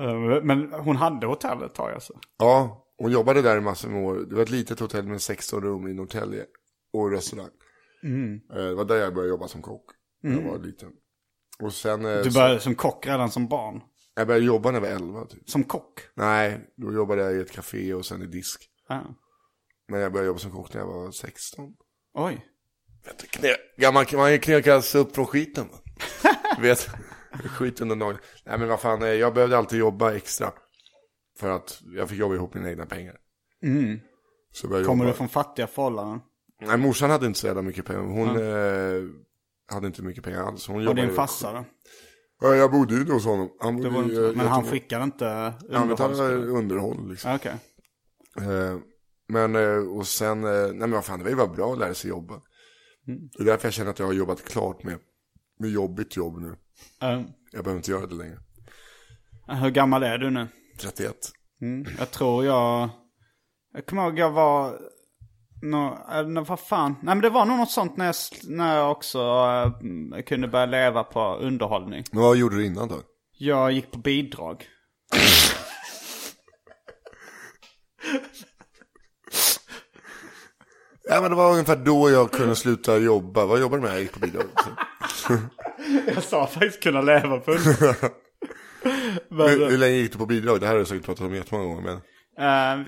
[0.00, 2.12] Eh, Men hon hade hotellet ett tag alltså.
[2.38, 4.14] Ja, hon jobbade där i massor med år.
[4.28, 6.44] Det var ett litet hotell med 16 rum i Norrtälje.
[6.92, 7.48] Och restaurang.
[8.52, 9.84] Eh, Det var där jag började jobba som kock.
[10.22, 10.88] när Jag var liten.
[11.60, 13.80] Och sen, eh, Du så, började som kock redan som barn.
[14.14, 15.50] Jag började jobba när jag var 11 typ.
[15.50, 16.00] Som kock?
[16.14, 18.68] Nej, då jobbade jag i ett café och sen i disk.
[18.88, 19.02] Ja.
[19.88, 21.72] Men jag började jobba som kock när jag var 16.
[22.14, 22.46] Oj.
[23.04, 25.66] Vet du, knä, gammal, man knökas upp från skiten.
[26.60, 26.88] vet,
[27.32, 28.18] skit under naglarna.
[28.44, 30.52] Nej men vad fan, eh, jag behövde alltid jobba extra.
[31.38, 33.16] För att jag fick jobba ihop mina egna pengar.
[33.60, 35.04] Jag Kommer jobba.
[35.04, 36.20] du från fattiga förhållanden?
[36.60, 38.00] Nej, morsan hade inte så jävla mycket pengar.
[38.00, 39.02] Hon eh,
[39.74, 40.66] hade inte mycket pengar alls.
[40.68, 41.64] Hon Och din farsa då?
[42.42, 43.48] Ja, jag bodde ju hos honom.
[43.60, 47.30] Han bodde inte, eh, men han skickade inte Han betalade underhåll liksom.
[47.30, 47.56] Ja, Okej.
[48.38, 48.78] Eh,
[49.28, 51.94] men, eh, och sen, nej men vad fan, det var ju bara bra att lära
[51.94, 52.34] sig jobba.
[53.08, 53.20] Mm.
[53.36, 54.98] Det är därför jag känner att jag har jobbat klart med,
[55.58, 56.48] med jobbigt jobb nu.
[57.02, 57.22] Eh,
[57.52, 58.38] Jag behöver inte göra det längre.
[59.46, 60.48] hur gammal är du nu?
[60.80, 61.16] 31.
[61.98, 62.88] Jag tror jag...
[63.72, 64.78] Jag kommer ihåg jag var...
[65.62, 66.96] Nå, eller vad fan.
[67.02, 70.66] Nej men det var nog något sånt när jag, när jag också eh, kunde börja
[70.66, 72.04] leva på underhållning.
[72.12, 73.00] Men vad gjorde du innan då?
[73.38, 74.66] Jag gick på bidrag.
[81.04, 83.46] Ja men det var ungefär då jag kunde sluta jobba.
[83.46, 83.94] Vad jobbade du med?
[83.94, 84.44] Jag gick på bidrag.
[86.14, 88.10] Jag sa faktiskt kunna leva på underhållning.
[89.58, 90.60] hur, hur länge gick du på bidrag?
[90.60, 91.82] Det här har jag säkert pratat om jättemånga gånger.
[91.82, 92.00] Men...
[92.38, 92.80] Eh,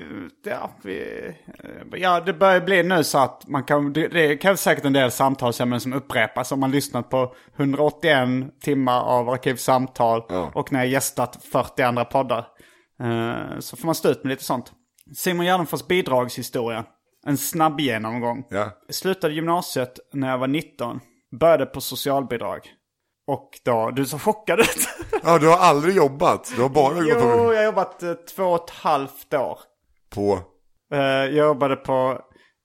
[0.44, 1.26] ja, vi,
[1.64, 4.92] eh, ja, det börjar bli nu så att man kan, det, det krävs säkert en
[4.92, 6.52] del samtalsämnen som upprepas.
[6.52, 8.28] Om man lyssnat på 181
[8.60, 10.50] timmar av arkivsamtal Ja.
[10.54, 12.46] och när jag gästat 40 andra poddar.
[13.00, 14.72] Eh, så får man stå ut med lite sånt.
[15.16, 16.84] Simon Gärdenfors bidragshistoria.
[17.26, 18.44] En snabb genomgång.
[18.50, 18.70] Ja.
[18.86, 21.00] Jag slutade gymnasiet när jag var 19.
[21.40, 22.60] Började på socialbidrag.
[23.26, 24.88] Och då, du så chockad ut.
[25.22, 26.52] Ja, du har aldrig jobbat.
[26.56, 27.26] Du har bara gått jo, på...
[27.26, 29.58] jag har jobbat eh, två och ett halvt år.
[30.14, 30.38] på...
[30.92, 32.20] Eh, jag jobbade på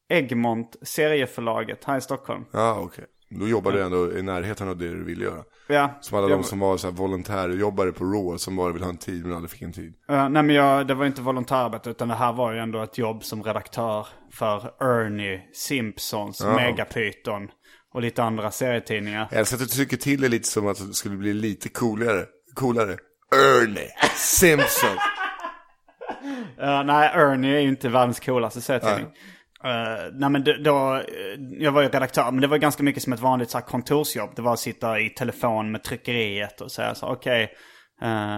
[0.10, 2.46] Egmont, serieförlaget här i Stockholm.
[2.54, 3.06] Ja, okej.
[3.40, 5.44] Då jobbade du ändå i närheten av det du ville göra.
[5.68, 8.90] Ja, Som alla de som var så här volontärjobbare på Raw som bara ville ha
[8.92, 9.94] en tid men aldrig fick en tid.
[10.10, 12.98] eh, nej men jag, det var inte volontärarbete utan det här var ju ändå ett
[12.98, 17.48] jobb som redaktör för Ernie, Simpsons, Megapython
[17.94, 19.28] och lite andra serietidningar.
[19.32, 22.26] Jag älskar att du trycker till det lite som att det skulle bli lite coolare.
[22.56, 22.98] Coolare.
[23.36, 23.90] Ernie.
[24.16, 24.98] Simpson.
[26.62, 29.06] Uh, nej, Ernie är ju inte världens coolaste serietidning.
[29.66, 31.04] Uh, nej men då, eh,
[31.60, 34.30] jag var ju redaktör, men det var ganska mycket som ett vanligt så här, kontorsjobb.
[34.36, 37.56] Det var att sitta i telefon med tryckeriet och säga så okej, okay,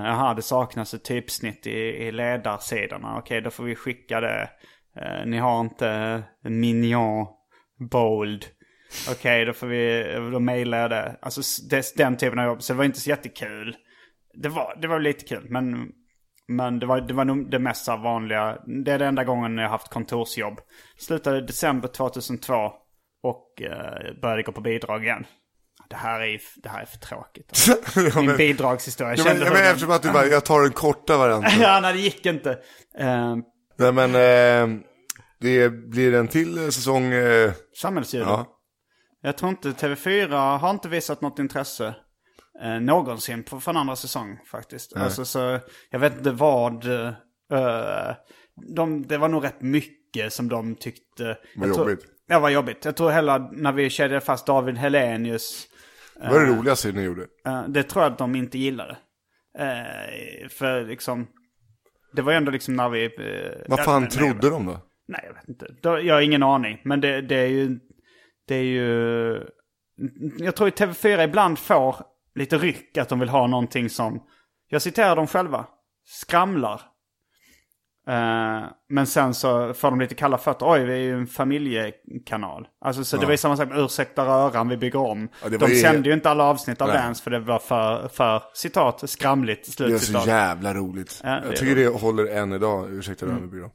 [0.04, 3.18] jaha det saknas ett typsnitt i, i ledarsidorna.
[3.18, 4.49] Okej, då får vi skicka det
[4.95, 7.28] eh, ni har inte Mignon
[7.91, 8.45] Bold.
[9.12, 11.16] Okej, då får vi, då mejlar jag det.
[11.22, 12.62] Alltså det, den typen av jobb.
[12.64, 13.76] Så det var inte så jättekul.
[14.42, 15.88] Det var, det var lite kul, men,
[16.48, 18.58] men det, var, det var nog det mest vanliga.
[18.86, 20.60] Det är den enda gången jag har haft kontorsjobb.
[20.98, 22.54] Slutade i december 2002
[23.24, 25.26] och eh, började gå på bidrag igen.
[25.89, 27.50] Det här är, det här är för tråkigt.
[27.50, 28.20] Alltså.
[28.20, 29.10] Min men- bidragshistoria.
[29.12, 31.18] Jag Ja, men, kände ja, men den- eftersom att du bara, jag tar den korta
[31.18, 31.52] varianten.
[31.62, 32.52] Ja, nej det gick inte.
[33.00, 33.36] Eh,
[33.78, 34.80] Nej men, eh,
[35.39, 37.14] det blir en till eh, säsong.
[37.14, 38.30] Eh, Samhällsljuden.
[38.30, 38.46] ja.
[39.22, 41.95] Jag tror inte TV4 har inte visat något intresse
[42.63, 44.95] eh, någonsin på, för en andra säsong faktiskt.
[44.95, 45.59] Alltså, så
[45.89, 46.86] jag vet inte vad...
[46.86, 48.15] Eh,
[48.76, 51.38] de, det var nog rätt mycket som de tyckte...
[51.55, 52.05] Jag tror- jobbigt.
[52.28, 52.86] Ja, var jobbigt.
[52.86, 55.67] Jag tror hela när vi kedjade fast David Helenius.
[56.15, 57.28] Vad är det roligaste ni gjorde?
[57.45, 58.97] eh, det tror jag att de inte gillade.
[59.59, 61.28] Eh, för liksom...
[62.13, 63.05] Det var ju ändå liksom när vi...
[63.05, 64.80] eh, Vad fan nej, trodde de då?
[65.07, 65.76] Nej, jag vet inte.
[66.07, 66.82] Jag har ingen aning.
[66.84, 67.80] Men det, det är ju...
[68.52, 69.43] Det är ju...
[70.38, 71.95] Jag tror att TV4 ibland får
[72.36, 74.24] lite ryck att de vill ha någonting som...
[74.68, 75.66] Jag citerar dem själva.
[76.06, 76.82] Skramlar.
[78.08, 80.72] Eh, men sen så får de lite kalla fötter.
[80.72, 82.68] Oj, vi är ju en familjekanal.
[82.82, 85.30] Alltså så det var ju samma sak med Ursäkta röran, vi bygger om.
[85.43, 86.97] Ja, det de ju- sände ju inte alla avsnitt av Nej.
[86.97, 91.22] Dance för det var för, för citat, skramligt, Det är så jävla roligt.
[91.24, 93.49] Ja, det jag tycker det håller än idag, ursäkta mm.
[93.49, 93.72] byrå.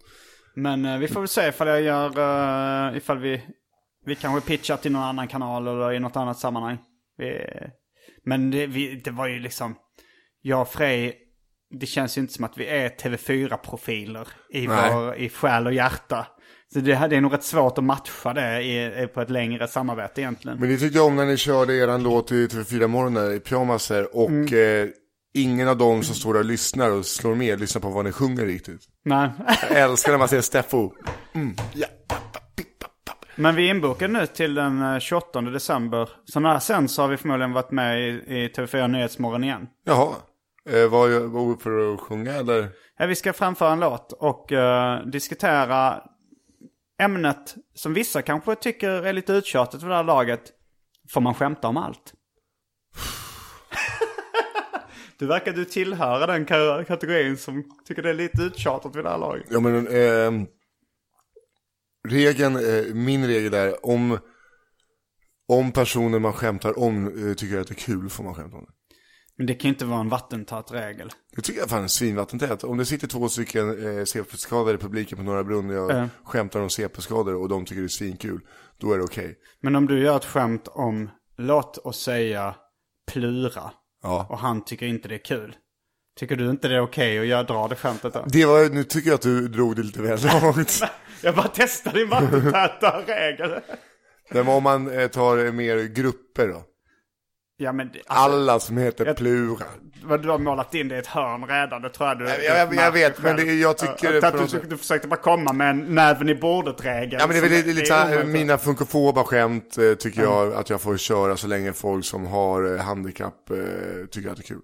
[0.54, 2.18] Men eh, vi får väl se ifall jag gör,
[2.88, 3.42] uh, ifall vi,
[4.06, 6.78] vi kanske pitchar till någon annan kanal eller i något annat sammanhang.
[7.18, 7.40] Vi,
[8.24, 9.74] men det, vi, det var ju liksom,
[10.42, 11.18] jag och Frej,
[11.80, 14.94] det känns ju inte som att vi är TV4-profiler i, Nej.
[14.94, 16.26] vår, i själ och hjärta.
[16.72, 20.20] Så det, det är nog rätt svårt att matcha det i, på ett längre samarbete
[20.20, 20.58] egentligen.
[20.60, 24.16] Men det tyckte jag om när ni körde eran låt i TV4 morgonen i pyjamaser
[24.16, 24.82] och Mm.
[24.82, 24.88] eh,
[25.34, 28.12] ingen av dem som står där och lyssnar och slår med lyssnar på vad ni
[28.12, 28.80] sjunger riktigt.
[29.04, 29.30] Nej.
[29.70, 30.90] Jag älskar när man ser Steffo.
[31.34, 31.86] Mm, ja.
[33.38, 36.08] Men vi är inbokade nu till den eh, 28 december.
[36.24, 39.66] Så när sen så har vi förmodligen varit med i, i TV4 Nyhetsmorgon igen.
[39.84, 40.14] Jaha,
[40.70, 42.68] eh, var upp för att sjunga eller?
[42.98, 46.02] Ja, vi ska framföra en låt och eh, diskutera
[47.00, 50.42] ämnet som vissa kanske tycker är lite uttjatat för det här laget.
[51.10, 52.12] Får man skämta om allt?
[55.18, 59.10] du verkar du tillhöra den ka- kategorin som tycker det är lite uttjatat vid det
[59.10, 59.46] här laget.
[59.50, 60.46] Ja men eh,
[62.08, 64.18] regeln, eh, min regel är om,
[65.48, 68.64] om personer man skämtar om eh, tycker att det är kul får man skämta om
[68.64, 68.70] det.
[69.38, 71.10] Men det kan ju inte vara en vattentätt regel.
[71.36, 72.64] Det tycker jag fan är svinvattentät.
[72.64, 76.08] Om det sitter två stycken eh, CP-skadade i publiken på Norra Brunn och jag Ja.
[76.24, 78.40] skämtar om CP-skador och de tycker det är svinkul,
[78.80, 79.34] då är det okej.
[79.60, 82.54] Men om du gör ett skämt om, låt oss säga
[83.12, 83.70] plura.
[84.02, 84.26] Ja.
[84.30, 85.56] Och han tycker inte det är kul.
[86.18, 88.24] Tycker du inte det är okej att jag drar det skämtet då?
[88.28, 90.80] Det var, nu tycker jag att du drog det lite väl långt.
[91.22, 93.60] Jag bara testar din vattentäta regel.
[94.30, 96.62] Men om man eh, tar mer grupper då.
[97.58, 99.64] Ja men det- alltså, Alla som heter jag- Plura.
[100.04, 102.24] vad du har målat in det i ett hörn redan, det tror jag du...
[102.24, 105.52] Jag- jag- jag vet, men det- jag tycker Att, att du, du försökte bara komma
[105.52, 107.16] med en näven i bordet-regel.
[107.20, 110.70] Ja men det är väl lite, lite här, mina funkofoba skämt eh, tycker jag att
[110.70, 113.34] jag får köra så länge folk som har eh, handikapp
[114.10, 114.60] tycker att det är kul.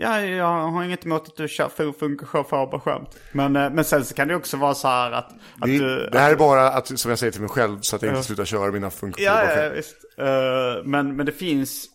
[0.00, 3.18] Ja, jag har inget emot att du kör funkar skämt.
[3.32, 6.08] Men, eh, men sen så kan det också vara så här att, att Det, du...
[6.12, 8.22] det här är bara att, som jag säger till mig själv så att jag inte
[8.22, 9.96] slutar köra mina funkofoba Ja, ja, visst.
[10.18, 11.86] Eh, men, men det finns...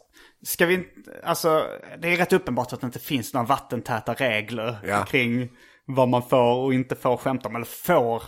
[0.46, 1.12] Ska vi inte...
[1.24, 1.66] Alltså,
[2.02, 5.06] det är rätt uppenbart att det inte finns några vattentäta regler Ja.
[5.06, 5.50] kring
[5.86, 7.56] vad man får och inte får skämta om.
[7.56, 8.24] Eller får,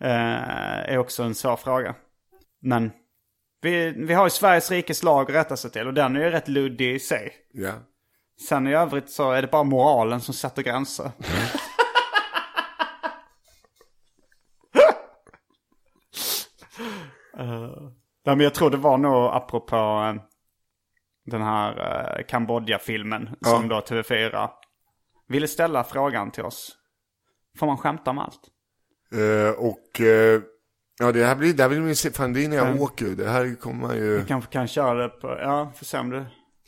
[0.00, 1.94] eh, är också en svår fråga.
[2.62, 2.90] Men
[3.62, 6.30] vi, vi har ju Sveriges rikes lag att rätta sig till och den är ju
[6.30, 7.32] rätt luddig i sig.
[7.52, 7.72] Ja.
[8.40, 11.04] Sen i övrigt så är det bara moralen som sätter gränser.
[11.04, 11.12] uh,
[18.24, 20.22] nej, men jag tror det var nog apropå eh,
[21.26, 21.72] den här
[22.18, 24.48] uh, Kambodja-filmen som då TV4
[25.28, 26.76] ville ställa frågan till oss.
[27.58, 28.40] Får man skämta om allt?
[29.12, 30.40] Eh, och eh,
[30.98, 33.28] ja det här blir, det här blir min, fan det är när jag åker Det
[33.28, 36.26] här kommer man ju, Vi kanske kan köra det på, ja, får se om det.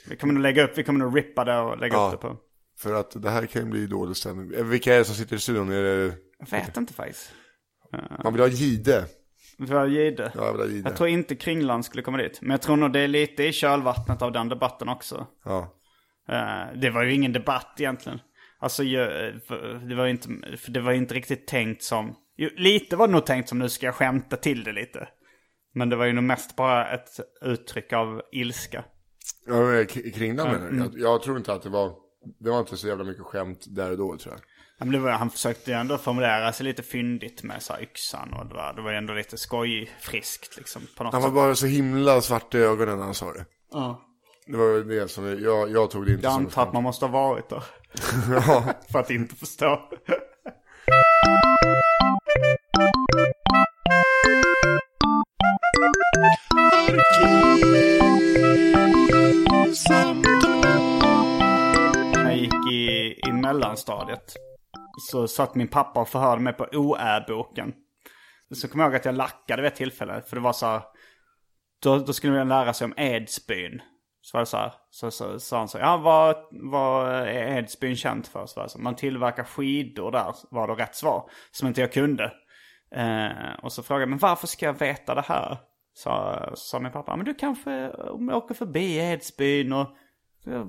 [0.08, 2.06] Vi kommer nog lägga upp, vi kommer nog rippa det och lägga Ja.
[2.14, 2.36] upp det på.
[2.78, 4.58] för att det här kan ju bli dålig stämning.
[4.58, 5.72] Eh, Vilka är det som sitter i studion?
[5.72, 7.32] Är det, Jag vet inte faktiskt.
[8.24, 9.04] man vill ha Gide.
[9.58, 10.32] Vi har Gide.
[10.34, 10.88] Ja, jag vill ha Gide.
[10.88, 12.38] Jag tror inte Kringland skulle komma dit.
[12.42, 15.26] Men jag tror nog det är lite i kölvattnet av den debatten också.
[15.44, 15.74] Ja.
[16.28, 18.18] Eh, det var ju ingen debatt egentligen.
[18.58, 18.82] Alltså
[19.88, 20.28] det var ju inte,
[20.68, 22.14] det var inte riktigt tänkt som...
[22.36, 25.08] Jo, lite var det nog tänkt som nu ska jag skämta till det lite.
[25.74, 27.08] Men det var ju nog mest bara ett
[27.42, 28.84] uttryck av ilska.
[30.14, 30.78] Kring den menar du?
[30.78, 31.92] jag, jag tror inte att det var,
[32.40, 34.40] det var inte så jävla mycket skämt där och då tror jag.
[34.78, 37.82] Ja, men det var, han försökte ju ändå formulera sig lite fyndigt med så här,
[37.82, 41.34] yxan och det var, det var ändå lite skojfriskt liksom på något Han var sätt.
[41.34, 43.44] bara så himla svart i ögonen när han sa det.
[43.72, 44.00] Ja.
[44.46, 46.82] Det var väl det som jag, jag tog det inte Jag som antar att man
[46.82, 47.64] måste ha varit där.
[48.46, 48.64] Ja.
[48.92, 49.88] För att inte förstå.
[63.52, 64.34] Mellanstadiet
[65.10, 67.74] så satt min pappa och förhörde mig på OÄ-boken.
[68.54, 70.22] Så kommer jag ihåg att jag lackade vid ett tillfälle.
[70.22, 70.82] För det var så här,
[71.82, 73.82] då, då skulle man lära sig om Edsbyn.
[74.20, 77.96] Så var det så här, så, så sa han så ja vad, vad är Edsbyn
[77.96, 78.46] känt för?
[78.46, 81.30] Så var det så, man tillverkar skidor där, var då rätt svar.
[81.50, 82.32] Som inte jag kunde.
[82.94, 85.58] Eh, och så frågade jag, men varför ska jag veta det här?
[85.94, 89.96] Sa, sa min pappa, men du kanske om jag åker förbi Edsbyn och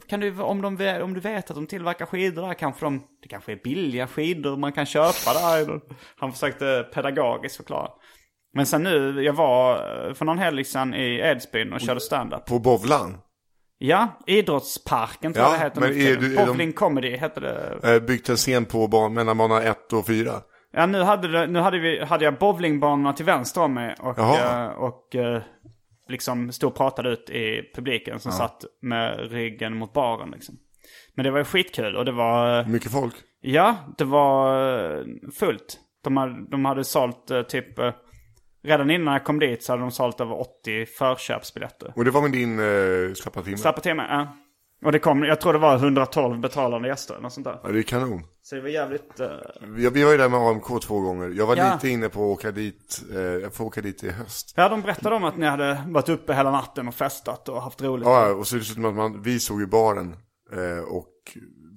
[0.08, 3.28] kan du, om, de, om du vet att de tillverkar skidor där, kanske de, det
[3.30, 5.80] kanske är billiga skidor man kan köpa där.
[6.18, 7.90] Han försökte pedagogiskt förklara.
[8.54, 9.74] Men sen nu, jag var
[10.08, 12.46] eh, för någon helg sedan i Edsbyn och körde stand-up.
[12.46, 13.18] På Bovlan.
[13.78, 15.82] Ja, Idrottsparken tror Ja, jag det heter.
[15.82, 17.80] men är du- är de- Bowling Comedy hette det.
[17.96, 20.32] Eh, byggt en scen på ban, mellan bana 1 och 4.
[20.74, 24.20] Ja, nu hade, det, nu hade, vi, hade jag bowlingbanorna till vänster om mig och,
[24.20, 25.42] eh, och eh,
[26.12, 30.56] liksom stod och pratade ut i publiken som satt med ryggen mot baren liksom.
[31.16, 32.60] Men det var ju skitkul och det var...
[32.60, 33.14] eh, Mycket folk.
[33.42, 34.56] Ja, det var
[35.00, 35.04] eh,
[35.40, 35.80] fullt.
[36.04, 37.80] De hade, de hade sålt eh, typ...
[37.80, 37.92] eh,
[38.64, 41.94] Redan innan jag kom dit så hade de sålt över 80 förköpsbiljetter.
[41.96, 43.58] Och det var med din uh, slappa timme.
[43.58, 44.38] Slappa mig, ja.
[44.86, 47.60] Och det kom, jag tror det var 112 betalande gäster eller sånt där.
[47.64, 48.24] Ja, det är kanon.
[48.44, 49.20] Så det var jävligt...
[49.20, 49.28] eh,
[49.76, 51.30] Vi, vi var ju där med AMK två gånger.
[51.30, 51.74] Jag var Ja.
[51.74, 53.04] lite inne på att åka dit.
[53.12, 54.54] Uh, jag får åka dit i höst.
[54.58, 57.82] Ja, de berättade om att ni hade varit uppe hela natten och festat och haft
[57.82, 58.06] roligt.
[58.06, 60.16] Ja, och så som att man, vi såg i baren
[60.54, 61.08] eh, och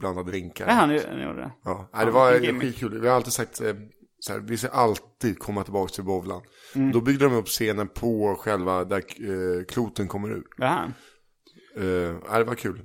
[0.00, 0.66] blandade drinkar.
[0.68, 1.52] Ja, ni, ni gjorde det.
[1.64, 3.00] Ja, nej, det var skitkul.
[3.00, 3.74] Vi har alltid sagt eh,
[4.20, 6.42] så här, vi ska alltid komma tillbaka till Bovlan.
[6.74, 6.92] Mm.
[6.92, 10.44] Då byggde de upp scenen på själva där eh, kloten kommer ur.
[10.56, 10.92] Jaha.
[11.76, 12.80] Eh, det var kul.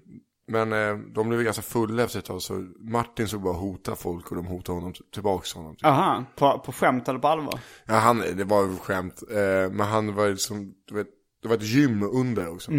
[0.48, 4.30] Men eh, de blev ganska fulla efter ett tag så Martin såg bara hota folk
[4.32, 5.76] och de hotade honom t- tillbaks honom.
[5.76, 5.86] Typ.
[5.86, 7.60] Aha, på, på skämt eller på allvar?
[7.86, 9.24] Ja, han, det var skämt.
[9.32, 11.08] Eh, men han var liksom, du vet,
[11.42, 12.72] det var ett gym under också.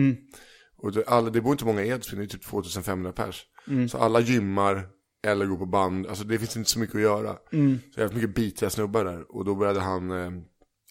[0.83, 3.43] Och det, alla, det bor inte många i Edsbyn, det är typ 2500 pers.
[3.89, 4.87] Så alla gymmar
[5.27, 7.33] eller går på band, alltså det finns inte så mycket att göra.
[7.33, 7.57] Så
[7.97, 9.37] det är jävligt mycket bitiga snubbar där.
[9.37, 10.31] Och då började han eh,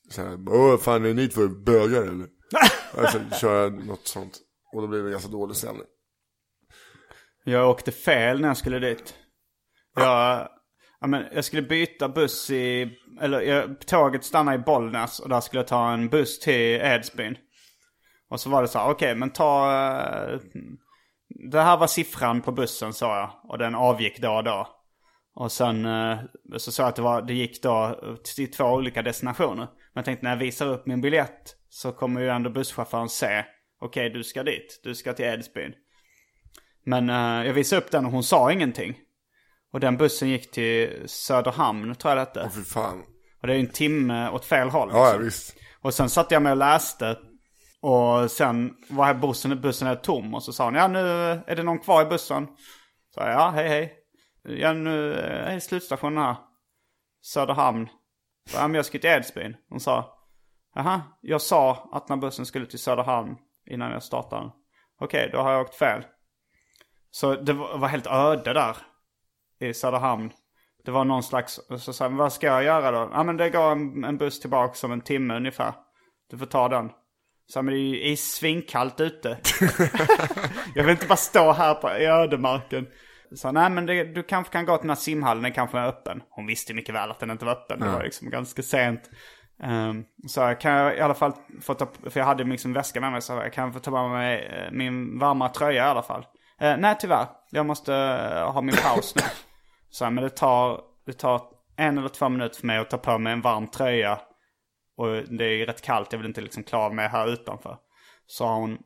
[0.09, 2.27] såhär, åh fan är ni två bögar eller?
[2.97, 4.39] alltså köra något sånt.
[4.73, 5.85] Och då blev det ganska dålig stämning.
[7.43, 9.15] Jag åkte fel när jag skulle dit.
[9.95, 10.49] Jag,
[10.99, 15.41] ja, men jag skulle byta buss i, eller jag, tåget stannade i Bollnäs och där
[15.41, 17.37] skulle jag ta en buss till Edsbyn.
[18.29, 20.39] Och så var det så här, okej men ta, eh,
[21.51, 23.51] det här var siffran på bussen sa jag.
[23.51, 24.67] Och den avgick då och då.
[25.35, 26.19] Och sen eh,
[26.57, 27.99] så sa jag att det, var, det gick då
[28.35, 29.65] till två olika destinationer.
[29.65, 33.45] Men jag tänkte när jag visar upp min biljett så kommer ju ändå busschauffören se,
[33.81, 35.73] okej du ska dit, du ska till Edsbyn.
[36.85, 38.97] Men eh, jag visade upp den och hon sa ingenting.
[39.71, 42.43] Och den bussen gick till Söderhamn tror jag det hette.
[42.45, 43.03] Åh fy fan.
[43.41, 44.89] Och det är ju en timme åt fel håll.
[44.91, 45.25] Ja, ja liksom.
[45.25, 45.55] visst.
[45.81, 47.17] Och sen satt jag med och läste.
[47.81, 50.33] Och sen var bussen, bussen är tom.
[50.33, 50.99] Och så sa hon, ja nu
[51.47, 52.47] är det någon kvar i bussen.
[53.13, 53.95] Så jag, ja hej hej.
[54.43, 56.35] Ja nu är slutstationen här.
[57.21, 57.87] Söderhamn.
[58.49, 59.55] Så, ja men jag ska till Edsbyn.
[59.69, 60.17] Hon sa,
[60.75, 63.35] jaha, jag sa att när bussen skulle till Söderhamn
[63.69, 64.51] innan jag startade.
[64.99, 66.03] Okej, då har jag åkt fel.
[67.11, 68.77] Så det var helt öde där
[69.59, 70.31] i Söderhamn.
[70.85, 73.11] Det var någon slags, så sa vad ska jag göra då?
[73.13, 75.73] Ja men det går en, en buss tillbaka som en timme ungefär.
[76.29, 76.89] Du får ta den.
[77.47, 79.37] Så men det är ju svinkallt ute.
[80.75, 82.87] jag vill inte bara stå här på, i ödemarken.
[83.35, 85.87] Så nej men det, du kanske kan gå till den här simhallen, den kanske är
[85.87, 86.21] öppen.
[86.29, 89.09] Hon visste mycket väl att den inte var öppen, det var liksom ganska sent.
[89.63, 93.01] Um, så jag kan jag i alla fall få ta, för jag hade liksom väska
[93.01, 96.03] med mig, så jag kan få ta med mig eh, min varma tröja i alla
[96.03, 96.25] fall.
[96.61, 99.21] Eh, nej tyvärr, jag måste eh, ha min paus nu.
[99.89, 101.41] Så här, men det tar, det tar
[101.77, 104.19] en eller två minuter för mig att ta på mig en varm tröja.
[104.97, 107.77] Och det är ju rätt kallt, jag vill inte liksom klara mig här utanför.
[108.27, 108.77] Sa hon,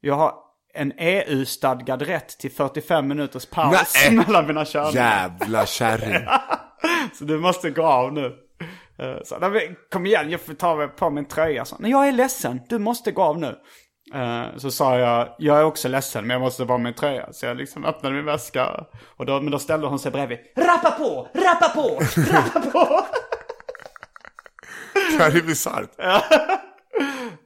[0.00, 0.34] jag har
[0.74, 4.16] en EU-stadgad rätt till 45 minuters paus Nej.
[4.26, 4.92] mellan mina körningar.
[5.40, 6.26] Jävla kärring.
[7.14, 8.45] Så du måste gå av nu.
[8.98, 11.64] Eh, Så, "Nej, men kom igen, jag får ta på min tröja.
[11.64, 13.58] Så, Nej, jag är ledsen, du måste gå av nu.
[14.14, 17.32] Eh, Så sa jag, jag är också ledsen men jag måste bara min tröja.
[17.32, 18.84] Så jag liksom öppnade min väska.
[19.16, 20.38] Och då, men då ställde hon sig bredvid.
[20.56, 22.00] Rappa på, rappa på,
[22.32, 23.06] rappa på.
[25.18, 25.90] Det här är bisarrt.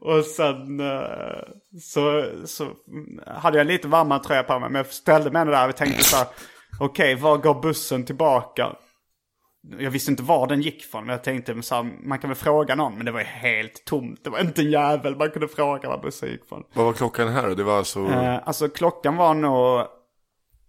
[0.00, 1.42] Och Och sen eh,
[1.82, 2.66] så, så
[3.26, 4.70] hade jag lite varmare tröja på mig.
[4.70, 6.26] Men jag ställde mig ändå där och tänkte så här.
[6.80, 8.72] Okej, var går bussen tillbaka?
[9.78, 11.06] Jag visste inte var den gick från.
[11.06, 12.96] Men jag tänkte så här, man kan väl fråga någon.
[12.96, 14.24] Men det var ju helt tomt.
[14.24, 16.64] Det var inte en jävel man kunde fråga var bussen gick från.
[16.72, 17.54] Vad var klockan här då?
[17.54, 18.06] Det var alltså...
[18.06, 19.80] Eh, alltså klockan var nog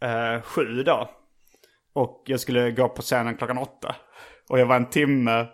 [0.01, 1.09] eh, sju då.
[1.93, 3.95] Och jag skulle gå på scenen klockan åtta.
[4.49, 5.47] Och jag var en timme,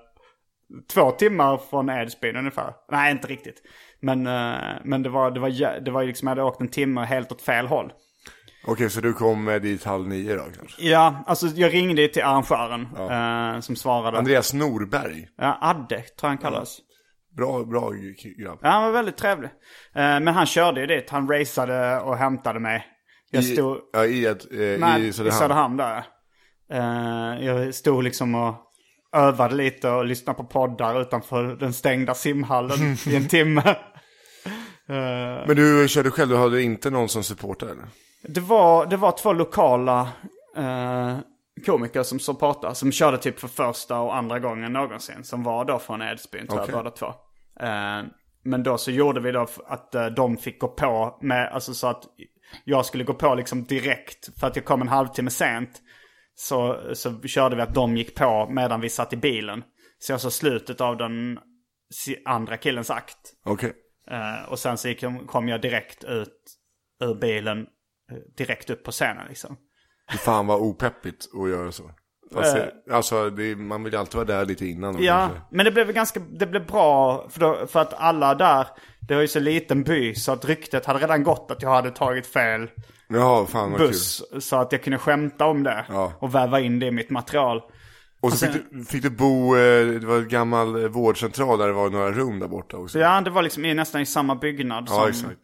[0.93, 2.73] två timmar från Edsbyn ungefär.
[2.91, 3.61] Nej, inte riktigt.
[3.99, 7.01] Men, eh, men det var, det var, det var liksom, jag hade åkt en timme
[7.01, 7.91] helt åt fel håll.
[8.65, 10.83] Okej, så du kom dit halv nio då kanske?
[10.87, 14.17] Ja, alltså jag ringde till arrangören eh, som svarade.
[14.17, 15.27] Andreas Norberg.
[15.37, 16.77] Ja, Adde tror jag han kallades.
[17.37, 17.91] Bra, bra
[18.37, 18.59] grabb.
[18.61, 19.49] Ja, han var väldigt trevlig.
[19.95, 21.09] Eh, men han körde ju dit.
[21.09, 22.85] Han raceade och hämtade mig.
[23.31, 23.77] Jag I, stod...
[23.93, 25.35] ja, i, ett, eh, Nej, i Söderhamn.
[25.35, 26.03] I Söderhamn där.
[26.71, 28.55] Eh, jag stod liksom och
[29.15, 33.75] övade lite och lyssnade på poddar utanför den stängda simhallen i en timme.
[35.47, 37.85] Men du körde själv, du hade inte någon som supportade eller?
[38.21, 40.09] Det, var, det var två lokala
[40.55, 41.17] eh,
[41.65, 42.75] komiker som supportade.
[42.75, 45.23] Som körde typ för första och andra gången någonsin.
[45.23, 46.73] Som var då från Edsbyn tror Okej.
[46.73, 47.07] jag båda två.
[47.59, 48.03] Eh,
[48.43, 51.87] men då så gjorde vi då att eh, de fick gå på med, alltså så
[51.87, 52.03] att
[52.63, 54.39] jag skulle gå på liksom direkt.
[54.39, 55.81] För att jag kom en halvtimme sent.
[56.35, 59.63] Så, så körde vi att de gick på medan vi satt i bilen.
[59.99, 61.39] Så jag såg slutet av den
[62.25, 63.33] andra killens akt.
[63.45, 63.73] Okej.
[64.11, 66.57] Eh, och sen så gick, kom jag direkt ut
[67.03, 67.67] ur bilen.
[68.11, 69.57] Eh, Direkt upp på scenen liksom.
[70.19, 71.91] Fan vad opeppigt att göra så.
[72.33, 75.03] Fast det, alltså, det, man vill ju alltid vara där lite innan.
[75.03, 78.67] Ja, kanske- men det blev ganska, det blev bra för, då, för att alla där,
[79.07, 81.91] det var ju så liten by så att ryktet hade redan gått att jag hade
[81.91, 82.69] tagit fel
[83.09, 84.23] Jaha, fan buss.
[84.39, 86.13] Så att jag kunde skämta om det Ja.
[86.19, 87.59] och väva in det i mitt material.
[87.61, 87.71] kul.
[88.21, 91.59] Och så Alltså- fick, du, fick du bo, eh, det var en gammal eh, vårdcentral
[91.59, 92.93] där det var några rum där borta också.
[92.93, 95.09] Så ja, det var liksom i, nästan i samma byggnad Ja, som...
[95.09, 95.39] exakt.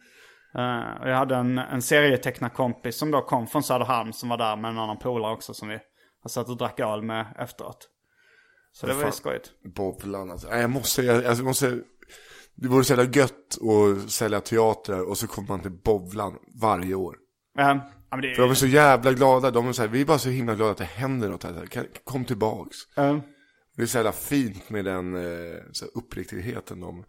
[1.00, 4.70] Och jag hade en, en serietecknarkompis som då kom från Söderhamn som var där med
[4.70, 5.78] en annan polare också som vi
[6.22, 7.88] har satt och drack öl med efteråt.
[8.72, 9.50] Så det var ju skojigt.
[9.76, 10.48] Bowlan alltså.
[10.48, 11.80] Nej, Jag måste, jag, jag måste,
[12.54, 16.94] det vore så jävla gött att sälja teatrar och så kommer man till Bowlan varje
[16.94, 17.16] år.
[17.54, 20.04] Ja, men det, För de är så jävla glada, de är så här, vi är
[20.04, 21.68] bara så himla glada att det händer något här.
[22.04, 22.76] Kom tillbaks.
[22.96, 23.20] Ja.
[23.76, 27.04] Det är så jävla fint med den eh, så här uppriktigheten de,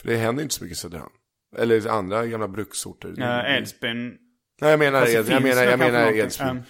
[0.00, 1.12] för det händer inte så mycket i Söderhamn.
[1.58, 3.14] Eller andra gamla bruksorter.
[3.16, 4.16] Ja, Edsbyn.
[4.60, 6.12] Nej jag menar, Fast det Ed, jag menar, jag menar.
[6.12, 6.46] Edsbyn.
[6.56, 6.62] Ja.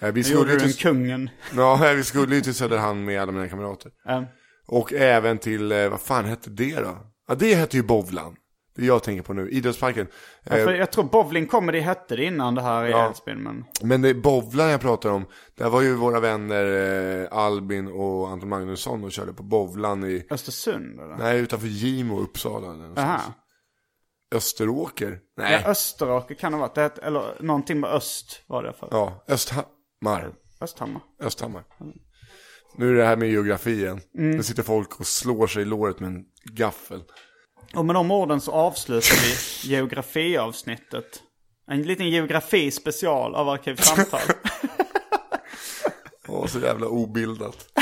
[0.00, 1.30] Ja, vi skulle ju till, kungen.
[1.56, 3.92] ja, vi skulle ju till Söderhamn med alla mina kamrater.
[4.04, 4.24] Ja.
[4.66, 6.98] Och även till, eh, vad fan hette det då?
[7.28, 8.36] Ja, det hette ju Bovlan.
[8.76, 10.06] Det jag tänker på nu, idrottsparken.
[10.44, 13.10] Ja, Eh, för jag tror Bowling Comedy hette det innan det här i Ja.
[13.10, 13.38] Edsbyn.
[13.42, 13.64] Men...
[13.82, 15.24] Men det är Bovlan jag pratar om.
[15.56, 16.64] Där var ju våra vänner
[17.22, 21.16] eh, Albin och Anton Magnusson och körde på Bovlan i, Östersund eller?
[21.16, 22.72] nej utanför Gimo, Uppsala.
[22.74, 22.98] eller.
[22.98, 23.20] Aha.
[24.34, 25.10] Österåker?
[25.36, 25.64] Ja, Nej.
[25.66, 26.74] Österåker kan det ha varit.
[26.74, 28.88] Det eller någonting med öst var det för.
[28.90, 30.32] Ja, Östhammar.
[30.60, 31.02] Östhammar.
[31.20, 31.64] Östhammar.
[32.76, 34.00] Nu är det här med geografi igen.
[34.18, 34.30] Mm.
[34.36, 37.02] Nu sitter folk och slår sig i låret med en gaffel.
[37.76, 39.34] Och med de orden så avslutar vi
[39.74, 41.22] geografiavsnittet.
[41.70, 44.20] En liten geografi-special av Arkivsamtal.
[46.28, 47.68] Åh, så jävla obildat.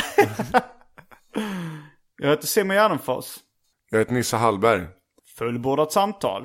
[2.16, 3.36] jag heter Simon Gärdenfors.
[3.90, 4.86] Jag heter Nisse Hallberg.
[5.35, 6.45] Fullbordat samtal.